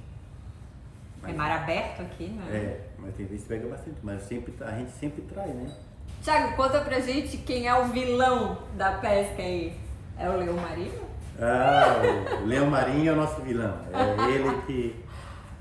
Mas, 1.22 1.34
é 1.34 1.38
mar 1.38 1.52
aberto 1.52 2.02
aqui, 2.02 2.28
né? 2.28 2.46
É, 2.52 2.90
mas 3.00 3.16
tem 3.16 3.26
vez 3.26 3.44
que 3.44 3.48
pega 3.48 3.68
bastante, 3.68 3.98
mas 4.04 4.22
sempre, 4.24 4.54
a 4.62 4.72
gente 4.72 4.92
sempre 4.92 5.22
traz, 5.22 5.54
né? 5.56 5.74
Tiago, 6.22 6.56
conta 6.56 6.82
pra 6.82 7.00
gente 7.00 7.38
quem 7.38 7.68
é 7.68 7.74
o 7.74 7.86
vilão 7.86 8.60
da 8.78 8.92
pesca 8.94 9.42
aí. 9.42 9.74
É 10.20 10.30
o 10.30 10.38
Leão 10.38 10.56
Marinho? 10.56 11.02
Ah, 11.40 12.40
o 12.44 12.46
Leão 12.46 12.70
Marinho 12.70 13.10
é 13.10 13.14
o 13.14 13.16
nosso 13.16 13.42
vilão. 13.42 13.76
É 13.92 14.30
ele 14.30 14.62
que. 14.68 15.04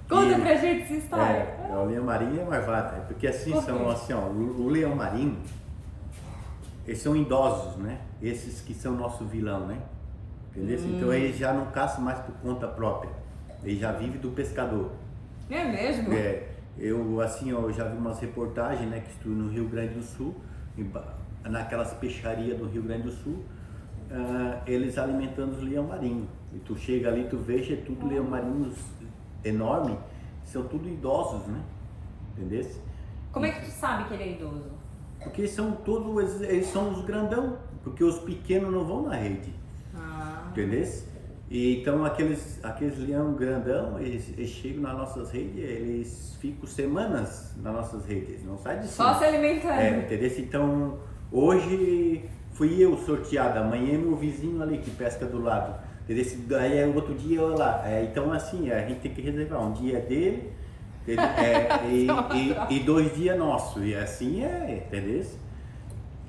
Conta 0.07 0.33
ele, 0.33 0.43
pra 0.43 0.55
gente 0.57 0.83
essa 0.83 0.95
história. 0.95 1.57
É, 1.69 1.73
o 1.73 1.87
Leão 1.87 2.05
Marinho 2.05 2.43
é 2.43 2.45
marvado. 2.45 2.97
É 2.97 3.01
porque 3.01 3.27
assim 3.27 3.53
Por 3.53 3.63
são 3.63 3.89
assim, 3.89 4.13
ó, 4.13 4.19
o, 4.19 4.67
o 4.67 4.69
Leão 4.69 4.95
Marinho, 4.95 5.39
eles 6.87 7.01
são 7.01 7.17
idosos, 7.17 7.77
né? 7.77 7.99
Esses 8.21 8.61
que 8.61 8.75
são 8.75 8.93
nosso 8.93 9.25
vilão, 9.25 9.67
né? 9.67 9.79
Entendeu? 10.55 10.79
Hum. 10.79 10.97
Então 10.97 11.15
eles 11.15 11.39
já 11.39 11.55
não 11.55 11.67
caçam 11.67 12.03
mais 12.03 12.19
por 12.19 12.35
conta 12.43 12.69
própria. 12.69 13.11
Ele 13.65 13.79
já 13.79 13.93
vive 13.93 14.19
do 14.19 14.31
pescador. 14.31 14.91
É 15.49 15.65
mesmo? 15.65 16.13
É. 16.13 16.49
Eu, 16.79 17.21
assim, 17.21 17.51
eu 17.51 17.73
já 17.73 17.85
vi 17.85 17.97
umas 17.97 18.19
reportagens, 18.21 18.89
né, 18.89 19.01
que 19.01 19.11
estou 19.11 19.33
no 19.33 19.51
Rio 19.51 19.69
Grande 19.69 19.95
do 19.95 20.03
Sul, 20.03 20.35
naquelas 21.45 21.93
peixarias 21.95 22.59
do 22.59 22.67
Rio 22.67 22.83
Grande 22.83 23.05
do 23.05 23.11
Sul, 23.11 23.45
uh, 24.11 24.61
eles 24.67 24.99
alimentando 24.99 25.53
os 25.53 25.63
leão 25.63 25.85
marinho. 25.85 26.29
E 26.53 26.59
tu 26.59 26.77
chega 26.77 27.09
ali, 27.09 27.25
tu 27.29 27.37
veja, 27.37 27.75
é 27.75 27.77
tudo 27.77 28.07
leão 28.07 28.25
marinhos 28.25 28.77
enorme, 29.45 29.99
são 30.45 30.65
tudo 30.65 30.89
idosos, 30.89 31.47
né? 31.47 31.63
Entendeu? 32.37 32.69
Como 33.33 33.47
é 33.47 33.53
que 33.53 33.67
tu 33.67 33.71
sabe 33.71 34.05
que 34.05 34.15
ele 34.15 34.23
é 34.23 34.33
idoso? 34.33 34.71
Porque 35.23 35.47
são 35.47 35.73
todos, 35.73 36.41
eles 36.41 36.67
são 36.67 36.91
os 36.91 37.05
grandão, 37.05 37.59
porque 37.85 38.03
os 38.03 38.19
pequenos 38.19 38.73
não 38.73 38.85
vão 38.85 39.03
na 39.03 39.15
rede. 39.15 39.55
Ah. 39.95 40.49
Entendeu? 40.51 40.85
E, 41.51 41.81
então 41.81 42.05
aqueles, 42.05 42.61
aqueles 42.63 42.97
leão 42.99 43.35
grandão, 43.35 43.99
eles, 43.99 44.29
eles, 44.39 44.51
chegam 44.51 44.83
nas 44.83 44.97
nossas 44.97 45.33
redes, 45.33 45.57
eles 45.57 46.37
ficam 46.41 46.65
semanas 46.67 47.53
nas 47.61 47.75
nossas 47.75 48.07
redes, 48.07 48.45
não 48.45 48.57
sai 48.57 48.79
de 48.79 48.87
cima. 48.87 49.13
Só 49.13 49.19
se 49.19 49.25
alimentando. 49.25 49.73
É, 49.73 49.99
entendeu? 49.99 50.31
Então 50.39 50.99
hoje 51.33 52.25
fui 52.53 52.81
eu 52.81 52.97
sorteado, 52.99 53.59
amanhã 53.59 53.95
é 53.95 53.99
meu 53.99 54.15
vizinho 54.15 54.63
ali 54.63 54.79
que 54.79 54.91
pesca 54.93 55.27
do 55.27 55.43
lado. 55.43 55.75
Entendeu? 56.05 56.25
Daí 56.47 56.79
é 56.79 56.87
outro 56.87 57.15
dia 57.15 57.43
lá. 57.43 57.83
É, 57.85 58.05
então 58.05 58.33
assim, 58.33 58.71
a 58.71 58.87
gente 58.87 59.01
tem 59.01 59.13
que 59.13 59.21
reservar. 59.21 59.61
Um 59.61 59.73
dia 59.73 59.99
é 59.99 60.01
dele, 60.01 60.53
Ele- 61.07 61.21
é, 61.21 61.81
e, 61.89 62.07
e- 62.73 62.77
e 62.77 62.81
dois 62.81 63.13
dias 63.17 63.37
nossos. 63.37 63.85
E 63.85 63.95
assim 63.97 64.45
é, 64.45 64.85
entendeu? 64.87 65.25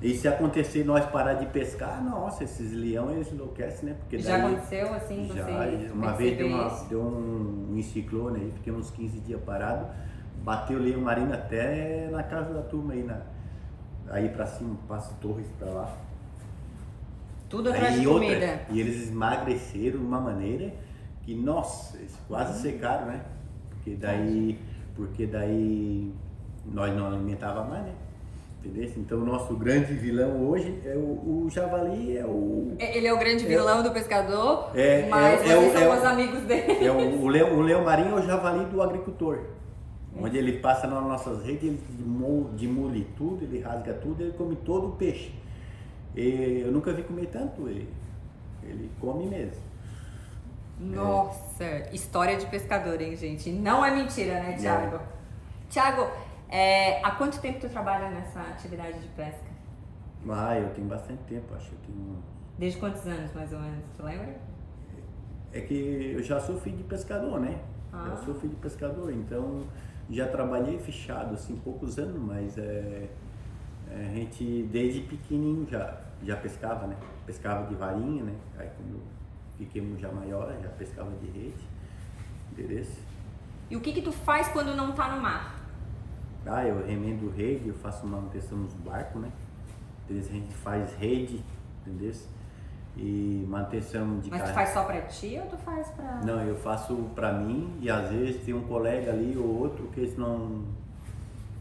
E 0.02 0.14
se 0.16 0.26
acontecer 0.26 0.84
nós 0.84 1.06
parar 1.06 1.34
de 1.34 1.46
pescar, 1.46 2.02
nossa, 2.02 2.42
esses 2.44 2.72
leão 2.72 3.10
eles 3.10 3.30
enlouquecem, 3.32 3.90
né? 3.90 3.96
Porque 4.00 4.18
Já 4.18 4.36
daí- 4.36 4.54
aconteceu 4.54 4.94
assim, 4.94 5.28
você 5.28 5.38
já, 5.38 5.92
uma 5.94 6.12
vez 6.14 6.36
deu, 6.36 6.46
uma, 6.48 6.68
deu 6.88 7.00
um, 7.00 7.74
um 7.76 7.82
ciclone 7.82 8.40
aí, 8.40 8.50
fiquei 8.56 8.72
uns 8.72 8.90
15 8.90 9.20
dias 9.20 9.40
parado, 9.46 9.86
bateu 10.42 10.76
o 10.78 10.82
leão 10.82 11.00
marinho 11.00 11.32
até 11.32 12.08
na 12.10 12.22
casa 12.24 12.52
da 12.52 12.62
turma 12.62 12.94
aí, 12.94 13.04
na, 13.04 13.20
aí 14.10 14.28
pra 14.28 14.44
cima, 14.44 14.76
Passo 14.88 15.14
Torres 15.20 15.46
pra 15.58 15.68
lá. 15.70 15.96
Tudo 17.48 17.68
atrás 17.70 17.94
Aí 17.94 18.00
de 18.00 18.06
outra, 18.08 18.26
comida. 18.28 18.60
e 18.70 18.80
eles 18.80 19.08
emagreceram 19.10 19.98
de 20.00 20.04
uma 20.04 20.20
maneira 20.20 20.72
que, 21.22 21.34
nossa, 21.34 21.96
eles 21.98 22.18
quase 22.26 22.54
Uhum. 22.56 22.72
secaram, 22.72 23.06
né? 23.06 23.20
Porque 23.70 23.94
daí, 23.94 24.58
porque 24.96 25.26
daí 25.26 26.12
nós 26.64 26.92
não 26.96 27.06
alimentava 27.08 27.62
mais, 27.64 27.84
né? 27.84 27.92
Então 28.64 29.18
o 29.18 29.24
nosso 29.24 29.56
grande 29.56 29.92
vilão 29.92 30.48
hoje 30.48 30.80
é 30.84 30.94
o, 30.94 31.44
o 31.44 31.50
javali, 31.50 32.16
é 32.16 32.24
o, 32.24 32.74
Ele 32.78 33.06
é 33.06 33.12
o 33.12 33.18
grande 33.18 33.44
vilão 33.44 33.82
do 33.82 33.90
pescador, 33.90 34.70
É, 34.74 35.08
mas 35.08 35.40
é, 35.42 35.52
é 35.52 35.56
vocês 35.56 35.72
são 35.72 35.82
é 35.82 35.88
o- 35.88 35.98
os 35.98 36.04
amigos 36.04 36.40
dele. 36.42 36.84
é 36.86 36.90
o, 36.92 36.96
o, 37.22 37.28
leão, 37.28 37.58
o 37.58 37.60
leão 37.60 37.84
marinho 37.84 38.16
é 38.16 38.20
o 38.20 38.22
javali 38.26 38.64
do 38.66 38.80
agricultor. 38.80 39.40
Onde 40.16 40.36
ele 40.38 40.58
passa 40.58 40.86
nas 40.86 41.02
nossas 41.02 41.42
redes, 41.44 41.64
ele 41.64 41.80
demo- 41.98 42.50
demole 42.52 43.06
tudo, 43.16 43.42
ele 43.44 43.60
rasga 43.60 43.94
tudo, 43.94 44.22
ele 44.22 44.32
come 44.32 44.54
todo 44.56 44.88
o 44.88 44.92
peixe. 44.92 45.32
E 46.14 46.62
eu 46.64 46.70
nunca 46.70 46.92
vi 46.92 47.02
comer 47.02 47.26
tanto 47.26 47.66
ele. 47.68 47.88
Ele 48.62 48.90
come 49.00 49.26
mesmo. 49.26 49.60
Nossa, 50.78 51.64
história 51.92 52.36
de 52.36 52.46
pescador, 52.46 53.00
hein, 53.00 53.16
gente? 53.16 53.50
Não 53.50 53.84
é 53.84 53.90
mentira, 53.94 54.34
né, 54.34 54.50
Não. 54.60 55.00
Thiago? 55.70 56.06
É, 56.52 57.02
há 57.02 57.12
quanto 57.12 57.40
tempo 57.40 57.60
tu 57.60 57.68
trabalha 57.70 58.10
nessa 58.10 58.38
atividade 58.42 58.98
de 58.98 59.08
pesca? 59.08 59.50
Ah, 60.28 60.58
eu 60.58 60.68
tenho 60.74 60.86
bastante 60.86 61.22
tempo, 61.22 61.54
acho 61.54 61.70
que 61.70 61.76
tenho. 61.86 62.22
Desde 62.58 62.78
quantos 62.78 63.06
anos, 63.06 63.32
mais 63.32 63.50
ou 63.54 63.58
menos? 63.58 63.82
Tu 63.96 64.02
lembra? 64.02 64.36
É 65.50 65.62
que 65.62 66.12
eu 66.14 66.22
já 66.22 66.38
sou 66.38 66.60
filho 66.60 66.76
de 66.76 66.82
pescador, 66.84 67.40
né? 67.40 67.58
Ah. 67.90 68.08
Eu 68.10 68.18
sou 68.18 68.34
filho 68.34 68.52
de 68.52 68.60
pescador, 68.60 69.10
então 69.10 69.62
já 70.10 70.28
trabalhei 70.28 70.78
fechado, 70.78 71.32
assim, 71.32 71.56
poucos 71.64 71.98
anos, 71.98 72.20
mas 72.20 72.58
é, 72.58 73.08
é, 73.90 74.08
a 74.10 74.14
gente 74.14 74.68
desde 74.70 75.00
pequenininho 75.00 75.66
já, 75.66 76.02
já 76.22 76.36
pescava, 76.36 76.86
né? 76.86 76.96
Pescava 77.24 77.66
de 77.66 77.74
varinha, 77.76 78.24
né? 78.24 78.34
Aí 78.58 78.68
quando 78.76 79.02
fiquemos 79.56 79.98
já 79.98 80.12
maiores, 80.12 80.60
já 80.60 80.68
pescava 80.68 81.10
de 81.12 81.26
rede, 81.28 81.64
entendeu? 82.52 82.84
E 83.70 83.76
o 83.76 83.80
que 83.80 83.90
que 83.90 84.02
tu 84.02 84.12
faz 84.12 84.48
quando 84.48 84.76
não 84.76 84.92
tá 84.92 85.16
no 85.16 85.22
mar? 85.22 85.61
Ah, 86.46 86.64
eu 86.66 86.84
remendo 86.86 87.30
rede, 87.30 87.68
eu 87.68 87.74
faço 87.74 88.06
manutenção 88.06 88.58
nos 88.58 88.72
barcos, 88.74 89.20
né? 89.20 89.30
Entendeu? 90.04 90.24
A 90.28 90.32
gente 90.32 90.54
faz 90.54 90.92
rede, 90.96 91.42
entendeu? 91.86 92.12
E 92.96 93.46
manutenção 93.48 94.18
de 94.18 94.28
Mas 94.28 94.40
tu 94.40 94.44
carro. 94.44 94.54
faz 94.54 94.68
só 94.70 94.84
pra 94.84 95.00
ti 95.02 95.38
ou 95.42 95.48
tu 95.48 95.56
faz 95.58 95.88
pra... 95.88 96.20
Não, 96.24 96.40
eu 96.42 96.54
faço 96.56 96.94
pra 97.14 97.32
mim 97.32 97.72
e 97.80 97.88
às 97.88 98.10
vezes 98.10 98.44
tem 98.44 98.52
um 98.52 98.62
colega 98.64 99.10
ali 99.12 99.34
ou 99.36 99.46
outro 99.60 99.86
que 99.88 100.00
eles 100.00 100.16
não. 100.18 100.62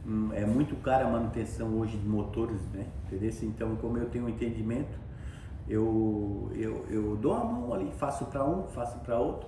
hum, 0.06 0.30
É 0.34 0.46
muito 0.46 0.76
cara 0.82 1.06
a 1.06 1.10
manutenção 1.10 1.70
hoje 1.80 1.96
de 1.98 2.08
motores, 2.08 2.60
né? 2.74 2.86
Entendeu? 3.06 3.32
Então, 3.44 3.76
como 3.78 3.98
eu 3.98 4.10
tenho 4.10 4.26
um 4.26 4.30
entendimento, 4.30 5.00
eu, 5.70 6.52
eu, 6.54 6.86
eu 6.90 7.16
dou 7.16 7.34
a 7.34 7.44
mão 7.46 7.74
ali, 7.74 7.90
faço 7.98 8.26
pra 8.26 8.44
um, 8.44 8.64
faço 8.64 8.98
pra 9.00 9.18
outro, 9.18 9.48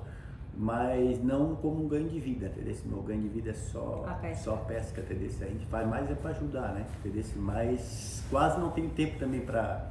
mas 0.56 1.24
não 1.24 1.56
como 1.56 1.84
um 1.86 1.88
ganho 1.88 2.08
de 2.10 2.20
vida, 2.20 2.46
entendeu? 2.48 2.76
Meu 2.86 3.02
ganho 3.02 3.22
de 3.22 3.30
vida 3.30 3.50
é 3.50 3.54
só 3.54 4.06
A 4.08 4.14
pesca. 4.14 4.44
só 4.44 4.56
pesca, 4.58 5.02
entendeu? 5.02 5.30
A 5.42 5.46
gente 5.46 5.66
faz 5.66 5.88
mais 5.88 6.10
é 6.12 6.14
pra 6.14 6.30
ajudar, 6.32 6.74
né? 6.74 6.86
Entendeu? 7.00 7.24
Mas 7.38 8.24
quase 8.30 8.60
não 8.60 8.70
tem 8.70 8.88
tempo 8.90 9.18
também 9.20 9.42
pra 9.42 9.90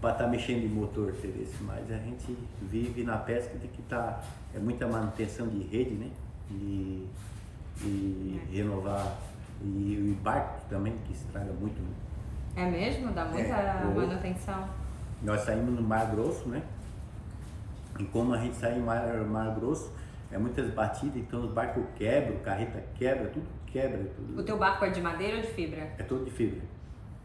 para 0.00 0.12
estar 0.12 0.26
mexendo 0.28 0.62
em 0.62 0.68
motor, 0.68 1.08
entendeu? 1.08 1.46
Mas 1.62 1.90
a 1.90 1.96
gente 1.96 2.36
vive 2.62 3.02
na 3.02 3.16
pesca 3.16 3.56
de 3.58 3.66
que 3.66 3.82
tá 3.82 4.22
é 4.54 4.58
muita 4.58 4.86
manutenção 4.86 5.48
de 5.48 5.62
rede, 5.64 5.94
né? 5.94 6.10
E, 6.50 7.08
e 7.82 8.40
renovar 8.52 9.16
e 9.64 10.14
o 10.16 10.22
barco 10.22 10.60
também 10.68 10.94
que 11.06 11.12
estraga 11.12 11.50
muito. 11.54 11.80
Né? 11.80 11.88
É 12.56 12.70
mesmo? 12.70 13.10
Dá 13.12 13.24
muita 13.24 13.48
É, 13.48 13.84
manutenção? 13.84 14.68
Nós 15.22 15.40
saímos 15.40 15.74
no 15.74 15.82
Mar 15.82 16.10
Grosso, 16.10 16.46
né? 16.48 16.62
E 17.98 18.04
como 18.04 18.34
a 18.34 18.38
gente 18.38 18.56
sai 18.56 18.78
em 18.78 18.82
Mar, 18.82 19.06
Mar 19.24 19.54
Grosso, 19.54 19.92
é 20.30 20.38
muitas 20.38 20.70
batidas, 20.72 21.16
então 21.16 21.44
os 21.44 21.52
barcos 21.52 21.84
quebram, 21.94 22.36
carreta 22.38 22.82
quebra, 22.94 23.28
tudo 23.28 23.46
quebra, 23.66 24.04
tudo. 24.16 24.40
O 24.40 24.42
teu 24.42 24.58
barco 24.58 24.84
é 24.84 24.90
de 24.90 25.00
madeira 25.00 25.36
ou 25.36 25.42
de 25.42 25.48
fibra? 25.48 25.92
É 25.98 26.02
todo 26.02 26.24
de 26.24 26.30
fibra. 26.30 26.60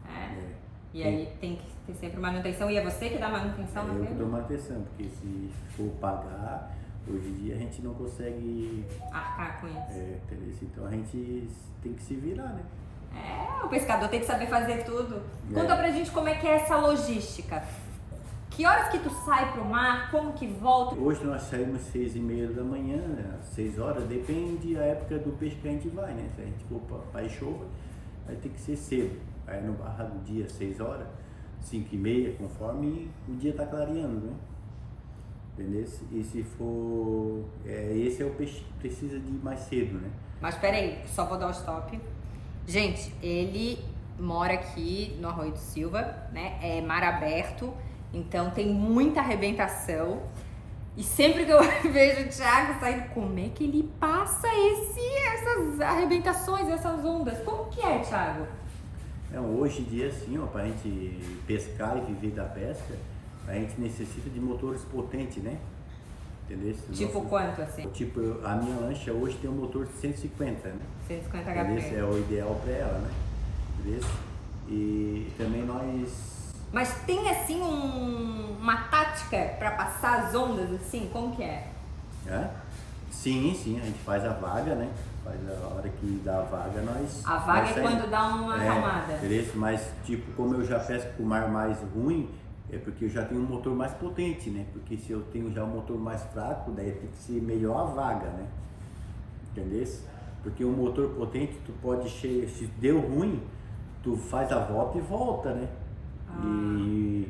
É. 0.08 0.10
É. 0.10 0.52
E 0.94 1.02
aí 1.02 1.32
tem 1.40 1.56
que 1.56 1.64
ter 1.86 1.94
sempre 1.94 2.20
manutenção. 2.20 2.70
E 2.70 2.76
é 2.76 2.84
você 2.84 3.08
que 3.08 3.18
dá 3.18 3.28
manutenção 3.28 3.86
na 3.86 3.94
eu 3.94 4.06
que 4.06 4.14
dou 4.14 4.28
manutenção, 4.28 4.82
porque 4.82 5.04
se 5.04 5.50
for 5.70 5.88
pagar, 6.00 6.70
hoje 7.08 7.28
em 7.28 7.34
dia 7.34 7.54
a 7.54 7.58
gente 7.58 7.80
não 7.82 7.94
consegue 7.94 8.84
Arcar 9.10 9.60
com 9.60 9.68
isso. 9.68 9.98
É, 9.98 10.18
entendeu? 10.24 10.54
Então 10.62 10.86
a 10.86 10.90
gente 10.90 11.48
tem 11.82 11.94
que 11.94 12.02
se 12.02 12.14
virar, 12.14 12.48
né? 12.48 12.62
É, 13.14 13.64
o 13.64 13.68
pescador 13.68 14.08
tem 14.08 14.20
que 14.20 14.26
saber 14.26 14.46
fazer 14.46 14.84
tudo. 14.84 15.22
É. 15.50 15.54
Conta 15.54 15.76
pra 15.76 15.90
gente 15.90 16.10
como 16.10 16.28
é 16.28 16.34
que 16.34 16.46
é 16.46 16.56
essa 16.56 16.76
logística. 16.76 17.62
Que 18.54 18.66
horas 18.66 18.88
que 18.90 18.98
tu 18.98 19.08
sai 19.24 19.50
pro 19.52 19.64
mar? 19.64 20.10
Como 20.10 20.34
que 20.34 20.46
volta? 20.46 20.94
Hoje 20.94 21.24
nós 21.24 21.42
saímos 21.42 21.76
às 21.76 21.86
seis 21.86 22.14
e 22.14 22.20
meia 22.20 22.48
da 22.48 22.62
manhã, 22.62 22.98
né? 22.98 23.38
às 23.38 23.46
seis 23.46 23.78
horas, 23.78 24.04
depende 24.04 24.74
da 24.74 24.82
época 24.84 25.18
do 25.18 25.32
peixe 25.38 25.56
que 25.56 25.68
a 25.68 25.70
gente 25.72 25.88
vai, 25.88 26.12
né? 26.12 26.28
Se 26.36 26.42
a 26.42 26.44
gente 26.44 26.64
for 26.64 26.80
para 27.10 27.26
chuva, 27.30 27.64
vai 28.26 28.36
ter 28.36 28.50
que 28.50 28.60
ser 28.60 28.76
cedo. 28.76 29.18
Aí 29.46 29.62
no 29.62 29.72
barra 29.72 30.04
do 30.04 30.22
dia, 30.22 30.46
seis 30.50 30.80
horas, 30.80 31.06
cinco 31.60 31.94
e 31.94 31.98
meia, 31.98 32.34
conforme 32.36 33.10
o 33.26 33.34
dia 33.36 33.54
tá 33.54 33.64
clareando, 33.64 34.26
né? 34.26 34.34
Entendeu? 35.54 35.86
E 36.10 36.22
se 36.22 36.42
for. 36.42 37.44
É, 37.64 37.92
esse 37.96 38.22
é 38.22 38.26
o 38.26 38.34
peixe 38.34 38.60
que 38.60 38.72
precisa 38.80 39.18
de 39.18 39.28
ir 39.28 39.40
mais 39.42 39.60
cedo, 39.60 39.98
né? 39.98 40.10
Mas 40.42 40.56
peraí, 40.56 41.02
só 41.06 41.24
vou 41.24 41.38
dar 41.38 41.48
o 41.48 41.52
stop. 41.52 41.98
Gente, 42.66 43.14
ele 43.22 43.78
mora 44.18 44.54
aqui 44.54 45.16
no 45.20 45.28
Arroio 45.28 45.52
do 45.52 45.58
Silva, 45.58 46.02
né? 46.32 46.58
É 46.62 46.80
mar 46.82 47.02
aberto, 47.02 47.72
então 48.12 48.50
tem 48.50 48.66
muita 48.72 49.20
arrebentação. 49.20 50.20
E 50.94 51.02
sempre 51.02 51.46
que 51.46 51.50
eu 51.50 51.60
vejo 51.90 52.26
o 52.26 52.28
Thiago 52.28 52.78
saindo, 52.78 53.08
como 53.14 53.38
é 53.38 53.48
que 53.48 53.64
ele 53.64 53.90
passa 53.98 54.46
esse, 54.48 55.00
essas 55.00 55.80
arrebentações, 55.80 56.68
essas 56.68 57.02
ondas? 57.04 57.38
Como 57.44 57.64
que 57.70 57.80
é, 57.80 57.98
Thiago? 58.00 58.46
Não, 59.32 59.58
hoje 59.58 59.80
em 59.80 59.84
dia, 59.84 60.08
assim, 60.08 60.38
ó, 60.38 60.46
pra 60.46 60.64
gente 60.66 61.18
pescar 61.46 61.96
e 61.96 62.00
viver 62.12 62.32
da 62.32 62.44
pesca, 62.44 62.94
a 63.48 63.54
gente 63.54 63.80
necessita 63.80 64.28
de 64.28 64.38
motores 64.38 64.82
potentes, 64.82 65.42
né? 65.42 65.56
Entendeu? 66.44 66.74
Tipo 66.92 67.14
Nosso- 67.14 67.28
quanto, 67.30 67.62
assim? 67.62 67.88
Tipo, 67.88 68.20
a 68.44 68.56
minha 68.56 68.76
lancha 68.76 69.10
hoje 69.12 69.38
tem 69.40 69.48
um 69.48 69.54
motor 69.54 69.86
de 69.86 69.92
150, 69.94 70.68
né? 70.68 70.74
150 71.08 71.50
Entendeu? 71.50 71.82
HP. 71.82 71.94
É 71.96 72.04
o 72.04 72.18
ideal 72.18 72.60
para 72.62 72.72
ela, 72.74 72.98
né? 72.98 73.10
Entendeu? 73.80 74.00
E 74.68 75.28
também 75.38 75.62
nós. 75.64 76.31
Mas 76.72 76.94
tem, 77.04 77.28
assim, 77.28 77.60
um- 77.60 78.56
uma 78.60 78.76
tática 78.84 79.54
pra 79.58 79.72
passar 79.72 80.20
as 80.24 80.34
ondas, 80.34 80.70
assim? 80.72 81.10
Como 81.12 81.34
que 81.36 81.42
é? 81.42 81.68
Hã? 82.26 82.48
Sim, 83.10 83.54
sim, 83.54 83.78
a 83.78 83.84
gente 83.84 83.98
faz 83.98 84.24
a 84.24 84.30
vaga, 84.32 84.74
né? 84.74 84.88
Faz 85.22 85.36
a 85.48 85.66
hora 85.74 85.88
que 85.88 86.20
dá 86.24 86.38
a 86.38 86.42
vaga, 86.42 86.80
nós. 86.82 87.22
A 87.26 87.36
vaga 87.36 87.60
nós 87.68 87.76
é 87.76 87.80
quando 87.82 88.10
dá 88.10 88.22
uma 88.28 88.64
É, 88.64 88.68
acalmada. 88.68 89.12
Entendeu? 89.14 89.46
Mas, 89.54 89.86
tipo, 90.04 90.32
como 90.32 90.54
eu 90.54 90.64
já 90.64 90.80
pesco 90.80 91.12
com 91.16 91.22
o 91.22 91.26
mar 91.26 91.48
mais 91.48 91.78
ruim, 91.94 92.28
é 92.72 92.78
porque 92.78 93.04
eu 93.04 93.10
já 93.10 93.24
tenho 93.24 93.42
um 93.42 93.44
motor 93.46 93.74
mais 93.76 93.92
potente, 93.92 94.48
né? 94.48 94.64
Porque 94.72 94.96
se 94.96 95.12
eu 95.12 95.22
tenho 95.24 95.52
já 95.52 95.62
um 95.62 95.68
motor 95.68 95.98
mais 95.98 96.22
fraco, 96.32 96.70
daí 96.72 96.90
tem 96.92 97.10
que 97.10 97.16
ser 97.18 97.42
melhor 97.42 97.80
a 97.80 97.84
vaga, 97.84 98.28
né? 98.30 98.46
Entendeu? 99.50 99.86
Porque 100.42 100.64
um 100.64 100.72
motor 100.72 101.10
potente, 101.10 101.52
tu 101.66 101.72
pode, 101.82 102.08
se 102.10 102.70
deu 102.78 102.98
ruim, 102.98 103.42
tu 104.02 104.16
faz 104.16 104.50
a 104.50 104.58
volta 104.58 104.98
e 104.98 105.00
volta, 105.02 105.52
né? 105.52 105.68
E, 106.44 107.28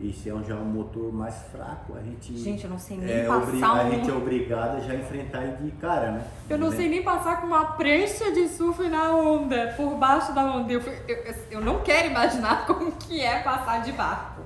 e 0.00 0.12
se 0.12 0.30
é 0.30 0.34
um, 0.34 0.42
já 0.44 0.54
um 0.54 0.64
motor 0.64 1.12
mais 1.12 1.34
fraco, 1.50 1.94
a 1.96 2.00
gente. 2.02 2.36
Gente, 2.38 2.64
eu 2.64 2.70
não 2.70 2.78
sei 2.78 2.96
nem 2.98 3.10
é 3.10 3.24
passar 3.26 3.74
um- 3.74 3.80
A 3.80 3.90
gente 3.90 4.08
é 4.10 4.12
obrigado 4.14 4.76
a 4.76 4.80
já 4.80 4.94
enfrentar 4.94 5.42
ele 5.42 5.56
de 5.56 5.70
cara, 5.72 6.12
né? 6.12 6.24
Eu 6.48 6.58
não 6.58 6.70
Né? 6.70 6.76
sei 6.76 6.88
nem 6.88 7.02
passar 7.02 7.40
com 7.40 7.46
uma 7.48 7.64
prancha 7.72 8.30
de 8.32 8.48
surf 8.48 8.86
na 8.88 9.10
onda, 9.14 9.74
por 9.76 9.96
baixo 9.96 10.32
da 10.32 10.44
onda. 10.44 10.72
Eu, 10.72 10.80
eu, 10.80 11.16
eu- 11.16 11.34
eu 11.50 11.60
não 11.60 11.80
quero 11.82 12.08
imaginar 12.10 12.64
como 12.66 12.92
que 12.92 13.20
é 13.20 13.40
passar 13.42 13.82
de 13.82 13.92
barco. 13.92 14.42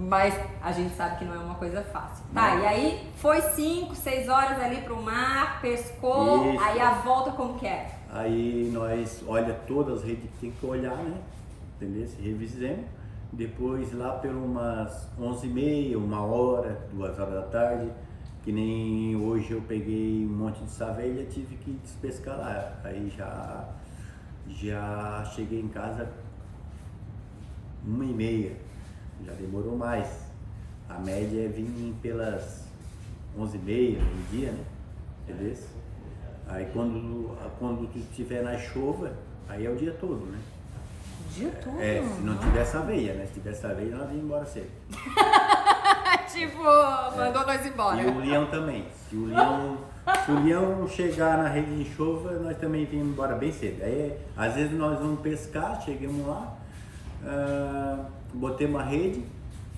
Mas 0.00 0.32
a 0.62 0.70
gente 0.70 0.94
sabe 0.94 1.18
que 1.18 1.24
não 1.24 1.34
é 1.34 1.38
uma 1.38 1.56
coisa 1.56 1.82
fácil. 1.82 2.24
Tá, 2.32 2.54
Não. 2.54 2.62
e 2.62 2.66
aí 2.68 3.10
foi 3.16 3.40
5, 3.42 3.96
6 3.96 4.28
horas 4.28 4.60
ali 4.62 4.76
pro 4.82 5.02
mar, 5.02 5.60
pescou, 5.60 6.52
Isso. 6.54 6.62
aí 6.62 6.78
a 6.80 6.90
volta 6.92 7.32
como 7.32 7.58
que 7.58 7.66
é? 7.66 7.90
Aí 8.12 8.70
nós 8.72 9.24
olha 9.26 9.52
todas 9.66 9.98
as 9.98 10.04
redes 10.04 10.22
que 10.30 10.36
tem 10.40 10.50
que 10.52 10.64
olhar, 10.64 10.94
né? 10.96 11.16
Entendeu? 11.76 12.06
Se 12.06 12.22
revisemos. 12.22 12.84
Depois 13.32 13.92
lá 13.92 14.12
por 14.12 14.30
umas 14.30 15.06
11h30, 15.20 15.96
uma 15.96 16.22
hora, 16.22 16.80
duas 16.92 17.18
horas 17.18 17.34
da 17.34 17.42
tarde, 17.42 17.90
Que 18.42 18.52
nem 18.52 19.14
hoje 19.16 19.50
eu 19.50 19.60
peguei 19.60 20.24
um 20.24 20.34
monte 20.34 20.62
de 20.64 20.70
savelha 20.70 21.26
tive 21.26 21.56
que 21.56 21.72
despescar 21.82 22.38
lá. 22.38 22.80
Aí 22.82 23.12
já, 23.14 23.68
já 24.48 25.24
cheguei 25.34 25.60
em 25.60 25.68
casa 25.68 26.08
uma 27.84 28.04
e 28.04 28.14
meia. 28.14 28.56
Já 29.26 29.32
demorou 29.32 29.76
mais. 29.76 30.08
A 30.88 30.98
média 30.98 31.44
é 31.44 31.48
vir 31.48 31.94
pelas 32.00 32.66
onze 33.36 33.58
e 33.58 33.60
meia, 33.60 33.98
meio-dia, 34.02 34.52
né? 34.52 34.64
Entendeu? 35.28 35.54
Aí 36.46 36.66
quando, 36.72 37.36
quando 37.58 37.92
tu 37.92 37.98
estiver 37.98 38.42
na 38.42 38.56
chuva, 38.56 39.12
aí 39.46 39.66
é 39.66 39.70
o 39.70 39.76
dia 39.76 39.92
todo, 39.92 40.24
né? 40.24 40.38
O 41.28 41.34
dia 41.34 41.50
todo? 41.62 41.80
É, 41.80 42.02
se 42.02 42.22
não 42.22 42.36
tiver 42.38 42.60
essa 42.60 42.80
veia, 42.80 43.14
né? 43.14 43.26
Se 43.26 43.34
tiver 43.34 43.50
essa 43.50 43.74
veia, 43.74 43.90
nós 43.90 44.06
vamos 44.08 44.24
embora 44.24 44.46
cedo. 44.46 44.70
tipo, 46.32 46.62
mandou 47.16 47.46
nós 47.46 47.66
embora. 47.66 48.02
E 48.02 48.06
o 48.06 48.18
leão 48.18 48.46
também. 48.46 48.86
Se 49.08 49.16
o 49.16 49.26
leão, 49.26 49.78
se 50.24 50.30
o 50.30 50.44
leão 50.44 50.88
chegar 50.88 51.38
na 51.38 51.48
rede 51.48 51.84
de 51.84 51.94
chuva, 51.94 52.32
nós 52.32 52.56
também 52.58 52.84
vamos 52.86 53.06
embora 53.06 53.34
bem 53.34 53.52
cedo. 53.52 53.82
Aí, 53.82 54.16
às 54.36 54.54
vezes 54.54 54.72
nós 54.72 54.98
vamos 54.98 55.20
pescar, 55.20 55.80
chegamos 55.82 56.26
lá, 56.26 56.56
ah, 57.24 58.06
botei 58.32 58.66
uma 58.66 58.82
rede, 58.82 59.24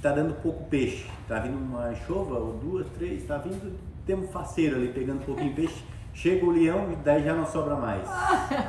tá 0.03 0.13
dando 0.13 0.35
pouco 0.43 0.65
peixe. 0.65 1.07
Tá 1.29 1.39
vindo 1.39 1.57
uma 1.57 1.95
chuva, 2.07 2.39
ou 2.39 2.55
duas, 2.55 2.87
três, 2.99 3.25
tá 3.27 3.39
vindo, 3.39 3.79
temos 4.07 4.31
faceiro 4.31 4.77
ali 4.77 4.89
pegando 4.89 5.21
um 5.21 5.25
pouquinho 5.25 5.51
de 5.51 5.57
peixe. 5.57 5.85
Chega 6.13 6.45
o 6.45 6.51
leão 6.51 6.91
e 6.93 6.97
daí 6.97 7.23
já 7.25 7.35
não 7.35 7.47
sobra 7.47 7.77
mais. 7.77 8.03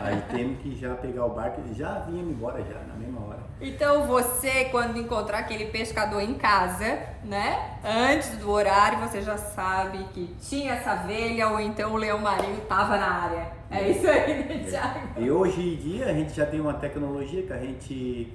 Aí 0.04 0.22
temos 0.32 0.60
que 0.60 0.76
já 0.76 0.94
pegar 0.96 1.26
o 1.26 1.30
barco, 1.30 1.60
ele 1.62 1.74
já 1.74 2.00
vinha 2.00 2.22
embora 2.22 2.64
já, 2.64 2.80
na 2.88 2.94
mesma 2.94 3.20
hora. 3.28 3.40
Então 3.60 4.08
você, 4.08 4.66
quando 4.66 4.98
encontrar 4.98 5.40
aquele 5.40 5.66
pescador 5.66 6.22
em 6.22 6.36
casa, 6.36 7.00
né? 7.24 7.78
Antes 7.84 8.38
do 8.38 8.50
horário, 8.50 9.00
você 9.00 9.22
já 9.22 9.38
sabe 9.38 10.00
que 10.14 10.36
tinha 10.40 10.74
essa 10.74 10.96
velha 10.96 11.50
ou 11.50 11.60
então 11.60 11.94
o 11.94 11.98
leão 11.98 12.20
marinho 12.20 12.58
estava 12.58 12.98
na 12.98 13.08
área. 13.08 13.52
É 13.70 13.90
isso 13.90 14.08
aí, 14.08 14.46
né, 14.46 14.66
Thiago? 14.70 15.00
E 15.18 15.30
hoje 15.30 15.62
em 15.62 15.76
dia 15.76 16.06
a 16.08 16.14
gente 16.14 16.34
já 16.34 16.46
tem 16.46 16.60
uma 16.60 16.74
tecnologia 16.74 17.44
que 17.44 17.54
a 17.54 17.58
gente 17.58 18.34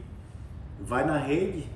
vai 0.80 1.04
na 1.04 1.18
rede, 1.18 1.68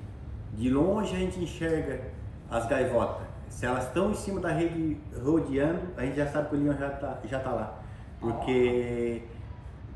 de 0.52 0.68
longe 0.68 1.14
a 1.14 1.18
gente 1.18 1.40
enxerga 1.40 2.02
as 2.50 2.66
gaivotas. 2.66 3.29
Se 3.50 3.66
elas 3.66 3.84
estão 3.88 4.10
em 4.10 4.14
cima 4.14 4.40
da 4.40 4.48
rede 4.52 4.96
rodeando, 5.22 5.80
a 5.96 6.02
gente 6.06 6.16
já 6.16 6.26
sabe 6.26 6.48
que 6.48 6.56
o 6.56 6.58
leão 6.62 6.74
já 6.78 6.88
está 6.88 7.18
já 7.24 7.40
tá 7.40 7.50
lá. 7.50 7.78
Porque 8.18 9.22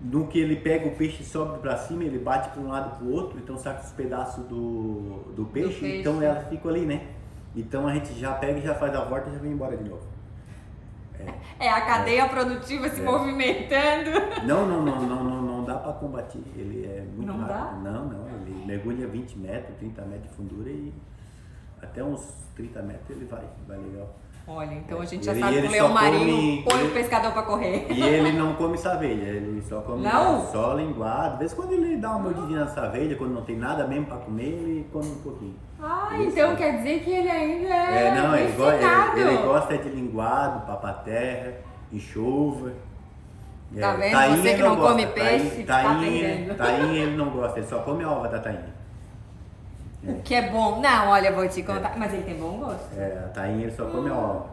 no 0.03 0.27
que 0.27 0.39
ele 0.39 0.57
pega 0.57 0.87
o 0.89 0.95
peixe 0.97 1.23
e 1.23 1.27
sobe 1.27 1.59
para 1.61 1.77
cima, 1.79 2.05
ele 2.05 2.19
bate 2.19 2.51
para 2.51 2.61
um 2.61 2.69
lado 2.69 2.97
para 2.99 3.07
o 3.07 3.13
outro, 3.13 3.39
então 3.39 3.57
saca 3.57 3.83
os 3.83 3.93
pedaços 3.93 4.45
do, 4.45 5.33
do, 5.35 5.47
peixe, 5.47 5.81
peixe, 5.81 6.01
então 6.01 6.21
elas 6.21 6.47
ficam 6.49 6.71
ali, 6.71 6.85
né? 6.85 7.07
Então 7.57 7.87
a 7.87 7.95
gente 7.95 8.13
já 8.19 8.35
pega 8.35 8.59
e 8.59 8.63
já 8.63 8.75
faz 8.75 8.95
a 8.95 9.05
volta 9.05 9.31
e 9.31 9.33
já 9.33 9.39
vem 9.39 9.53
embora 9.53 9.77
de 9.77 9.89
novo. 9.89 10.03
É 11.59 11.71
a 11.71 11.81
cadeia 11.81 12.29
produtiva 12.29 12.89
se 12.91 13.01
É. 13.01 13.05
movimentando. 13.05 14.11
Não, 14.47 14.67
não, 14.67 14.83
não, 14.85 15.01
não, 15.07 15.25
não, 15.25 15.43
não 15.43 15.65
dá 15.65 15.77
para 15.77 15.93
combater. 15.95 16.43
Ele 16.57 16.85
é 16.85 17.03
muito 17.17 17.33
Não 17.33 17.47
dá? 17.47 17.57
rápido. 17.57 17.83
Não, 17.85 18.05
não. 18.09 18.27
Ele 18.45 18.67
mergulha 18.67 19.07
20 19.07 19.39
metros, 19.39 19.77
30 19.79 20.03
metros 20.03 20.29
de 20.29 20.37
fundura 20.37 20.69
e 20.69 20.93
até 21.85 22.03
uns 22.03 22.23
30 22.57 22.83
metros 22.83 23.11
ele 23.11 23.25
vai, 23.27 23.43
vai 23.69 23.79
legal. 23.79 24.09
Olha, 24.47 24.75
então 24.75 25.01
a 25.01 25.05
gente 25.07 25.25
já 25.25 25.33
Ele- 25.33 25.41
sabe 25.41 25.61
que 25.63 25.67
o 25.69 25.71
leão 25.71 25.89
marinho 25.89 26.63
põe 26.65 26.75
o 26.75 26.81
ele- 26.85 26.93
pescador 26.93 27.33
para 27.33 27.43
correr. 27.45 27.87
E 27.91 28.03
ele 28.03 28.33
não 28.33 28.53
come 28.55 28.77
savelha, 28.77 29.23
ele 29.25 29.63
só 29.63 29.81
come 29.81 30.03
Não? 30.03 30.47
só 30.53 30.75
linguado. 30.75 31.33
De 31.35 31.39
vez 31.39 31.53
em 31.53 31.57
quando 31.57 31.73
ele 31.73 31.97
dá 31.97 32.11
uma 32.11 32.19
mordidinha 32.19 32.61
na 32.61 32.67
savelha, 32.67 33.17
quando 33.17 33.33
não 33.33 33.41
tem 33.43 33.57
nada 33.57 33.87
mesmo 33.87 34.05
para 34.05 34.19
comer, 34.19 34.43
ele 34.45 34.87
come 34.93 35.07
um 35.09 35.19
pouquinho. 35.23 35.55
Ah, 35.83 36.11
Isso. 36.19 36.29
então 36.39 36.55
quer 36.57 36.77
dizer 36.77 37.01
que 37.01 37.11
ele 37.11 37.31
ainda 37.31 37.75
é, 37.75 38.07
É, 38.09 38.15
não, 38.15 38.37
ele, 38.37 38.53
go- 38.53 38.71
ele, 38.71 39.21
ele 39.31 39.43
gosta 39.43 39.79
de 39.79 39.89
linguado, 39.89 40.67
papaterra, 40.67 41.55
enxova. 41.91 42.73
É, 43.75 43.81
Tá 43.81 43.93
vendo? 43.95 44.13
tainha 44.13 44.37
Você 44.37 44.55
que 44.55 44.63
não 44.63 44.77
come 44.77 45.07
peixe, 45.07 45.63
tainha, 45.65 45.67
tá 45.67 45.83
tainha, 45.83 46.55
tainha 46.55 47.03
ele 47.03 47.17
não 47.17 47.31
gosta, 47.31 47.59
ele 47.59 47.67
só 47.67 47.79
come 47.79 48.05
a 48.05 48.11
ova 48.11 48.29
da 48.29 48.39
tainha. 48.39 48.74
O 50.07 50.21
que 50.23 50.35
é 50.35 50.51
bom. 50.51 50.81
Não, 50.81 51.09
olha, 51.09 51.33
vou 51.33 51.49
te 51.49 51.63
contar. 51.63 51.95
Mas 51.97 52.13
ele 52.13 52.23
tem 52.25 52.37
bom 52.39 52.59
gosto. 52.59 52.99
É, 52.99 53.23
a 53.25 53.29
tainha 53.29 53.63
ele 53.67 53.73
só 53.73 53.87
come 53.87 54.11
a 54.11 54.15
ova. 54.15 54.47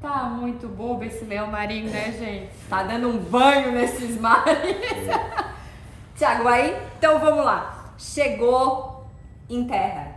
Tá 0.00 0.24
muito 0.24 0.66
bobo 0.68 1.04
esse 1.04 1.24
leão 1.24 1.46
marinho, 1.46 1.90
né, 1.90 2.12
gente? 2.18 2.50
Tá 2.68 2.82
dando 2.82 3.08
um 3.08 3.18
banho 3.18 3.70
nesses 3.72 4.20
mares. 4.20 4.58
Tiago, 6.16 6.48
aí, 6.48 6.76
então 6.98 7.18
vamos 7.20 7.44
lá. 7.44 7.94
Chegou 7.96 9.06
em 9.48 9.64
terra 9.66 10.08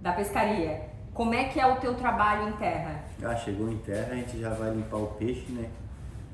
da 0.00 0.12
pescaria. 0.12 0.82
Como 1.12 1.32
é 1.34 1.44
que 1.44 1.60
é 1.60 1.66
o 1.66 1.76
teu 1.76 1.94
trabalho 1.94 2.48
em 2.48 2.52
terra? 2.52 3.04
Ah, 3.22 3.36
chegou 3.36 3.70
em 3.70 3.76
terra, 3.78 4.08
a 4.10 4.14
gente 4.16 4.40
já 4.40 4.50
vai 4.50 4.70
limpar 4.70 4.96
o 4.96 5.06
peixe, 5.08 5.46
né? 5.52 5.68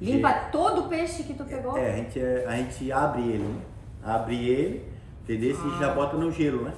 Limpa 0.00 0.32
todo 0.50 0.82
o 0.86 0.88
peixe 0.88 1.22
que 1.24 1.34
tu 1.34 1.44
pegou? 1.44 1.76
É, 1.76 1.92
a 1.92 1.96
gente, 1.96 2.18
é- 2.18 2.44
a 2.48 2.56
gente 2.56 2.90
abre 2.90 3.20
ele, 3.22 3.44
né? 3.44 3.60
Abre 4.02 4.48
ele, 4.48 4.90
entendeu? 5.22 5.50
E 5.50 5.74
Ah. 5.74 5.78
já 5.78 5.94
bota 5.94 6.16
no 6.16 6.32
gelo, 6.32 6.64
né? 6.64 6.72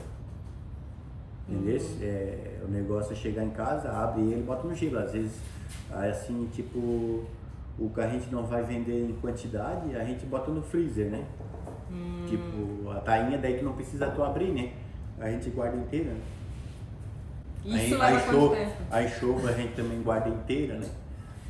Entendeu? 1.53 1.81
É, 2.01 2.59
o 2.65 2.69
negócio 2.69 3.13
é 3.13 3.17
chegar 3.17 3.45
em 3.45 3.51
casa, 3.51 3.91
abre 3.91 4.23
ele 4.23 4.41
e 4.41 4.43
bota 4.43 4.67
no 4.67 4.75
gelo. 4.75 4.99
Às 4.99 5.13
vezes, 5.13 5.39
assim, 5.91 6.49
tipo, 6.53 6.79
o 7.79 7.91
que 7.95 8.01
a 8.01 8.09
gente 8.09 8.31
não 8.33 8.45
vai 8.45 8.63
vender 8.63 9.09
em 9.11 9.13
quantidade, 9.21 9.95
a 9.97 10.05
gente 10.05 10.25
bota 10.27 10.51
no 10.51 10.63
freezer, 10.63 11.11
né? 11.11 11.25
Hum. 11.91 12.25
Tipo, 12.27 12.91
a 12.91 13.01
tainha 13.01 13.37
daí 13.39 13.59
que 13.59 13.65
não 13.65 13.73
precisa 13.75 14.09
tu 14.11 14.23
abrir, 14.23 14.53
né? 14.53 14.73
A 15.19 15.31
gente 15.31 15.51
guarda 15.51 15.77
inteira, 15.77 16.11
né? 16.13 16.21
Isso 17.65 18.03
Aí- 18.03 18.19
chova- 18.21 18.57
tempo? 18.57 18.73
A 19.47 19.53
gente 19.53 19.75
também 19.75 20.03
guarda 20.03 20.29
inteira, 20.29 20.79
né? 20.79 20.89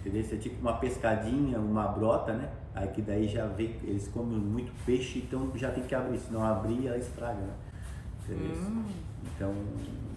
Entendeu? 0.00 0.20
Isso 0.20 0.34
é 0.34 0.38
tipo 0.38 0.60
uma 0.60 0.74
pescadinha, 0.74 1.58
uma 1.58 1.86
brota, 1.88 2.32
né? 2.32 2.48
Aí 2.74 2.88
que 2.88 3.00
daí 3.00 3.28
já 3.28 3.46
vem, 3.46 3.76
eles 3.84 4.08
comem 4.08 4.38
muito 4.38 4.72
peixe, 4.84 5.20
então 5.20 5.50
já 5.54 5.70
tem 5.70 5.84
que 5.84 5.94
abrir, 5.94 6.18
se 6.18 6.32
não 6.32 6.44
abrir 6.44 6.86
ela 6.86 6.98
estraga, 6.98 7.40
né? 7.40 7.52
Entendeu? 8.24 8.82
Então, 9.24 9.54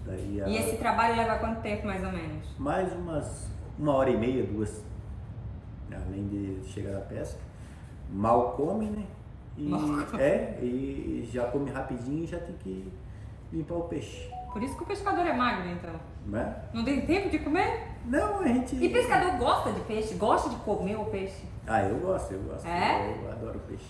daí 0.06 0.41
a-. 0.41 0.48
E 0.48 0.58
esse 0.58 0.78
trabalho 0.78 1.15
leva 1.15 1.38
quanto 1.39 1.62
tempo, 1.62 1.86
mais 1.88 2.04
ou 2.04 2.12
menos? 2.12 2.48
mais 2.58 2.91
umas 2.94 3.48
uma 3.78 3.94
hora 3.94 4.10
e 4.10 4.18
meia, 4.18 4.44
duas, 4.46 4.84
além 5.94 6.28
de 6.28 6.63
chegar 6.70 6.91
da 6.94 7.02
pesca. 7.02 7.39
Mal 8.10 8.54
come, 8.54 8.86
né? 8.86 9.04
E. 9.58 9.72
É, 10.20 10.60
e 10.62 11.30
já 11.32 11.46
come 11.48 11.72
rapidinho 11.72 12.24
e 12.24 12.28
já 12.28 12.39
tem 12.39 12.56
que 12.58 12.91
limpar 13.52 13.76
o 13.76 13.84
peixe, 13.84 14.30
Por 14.52 14.62
isso 14.63 14.76
que 14.76 14.84
o 14.84 14.86
pescador 14.86 15.26
é 15.26 15.34
magro, 15.34 15.70
então. 15.70 15.94
né? 16.26 16.56
Não 16.74 16.84
tem 16.84 17.06
tempo 17.06 17.30
de 17.30 17.39
comer? 17.39 17.88
Não, 18.06 18.39
a 18.41 18.48
gente... 18.48 18.76
E 18.76 18.89
pescador 18.89 19.38
gosta 19.38 19.72
de 19.72 19.80
peixe? 19.82 20.15
Gosta 20.15 20.50
de 20.50 20.56
comer 20.58 20.98
o 20.98 21.06
peixe? 21.06 21.44
Ah, 21.68 21.84
eu 21.84 21.98
gosto, 22.00 22.34
eu 22.34 22.41
gosto. 22.41 22.65
É? 22.68 23.15
Eu 23.24 23.32
adoro 23.32 23.60
peixe. 23.68 23.86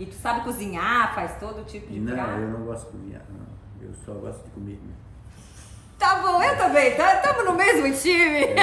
E 0.00 0.06
tu 0.06 0.14
sabe 0.14 0.42
cozinhar, 0.42 1.14
faz 1.14 1.38
todo 1.38 1.64
tipo 1.64 1.92
de 1.92 2.00
Não, 2.00 2.12
prato? 2.14 2.30
eu 2.40 2.48
não 2.50 2.64
gosto 2.66 2.86
de 2.86 2.98
cozinhar, 2.98 3.22
não. 3.30 3.46
Eu 3.80 3.92
só 4.04 4.12
gosto 4.14 4.44
de 4.44 4.50
comer. 4.50 4.80
Né? 4.82 4.94
Tá 5.98 6.16
bom, 6.22 6.42
eu 6.42 6.56
também, 6.56 6.96
tá? 6.96 7.16
Tamo 7.16 7.44
no 7.44 7.54
mesmo 7.54 7.92
time. 8.00 8.54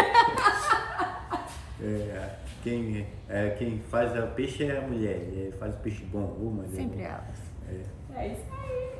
É, 1.82 2.36
quem, 2.64 3.06
é, 3.30 3.50
quem 3.52 3.80
faz 3.80 4.18
o 4.18 4.28
peixe 4.28 4.64
é 4.64 4.78
a 4.78 4.82
mulher, 4.82 5.18
é, 5.36 5.52
faz 5.60 5.76
o 5.76 5.78
peixe 5.80 6.04
bom, 6.06 6.36
uma 6.40 6.66
Sempre 6.68 7.02
é. 7.02 7.04
elas. 7.04 7.38
É. 7.70 8.22
É 8.22 8.28
isso 8.30 8.46
aí. 8.52 8.92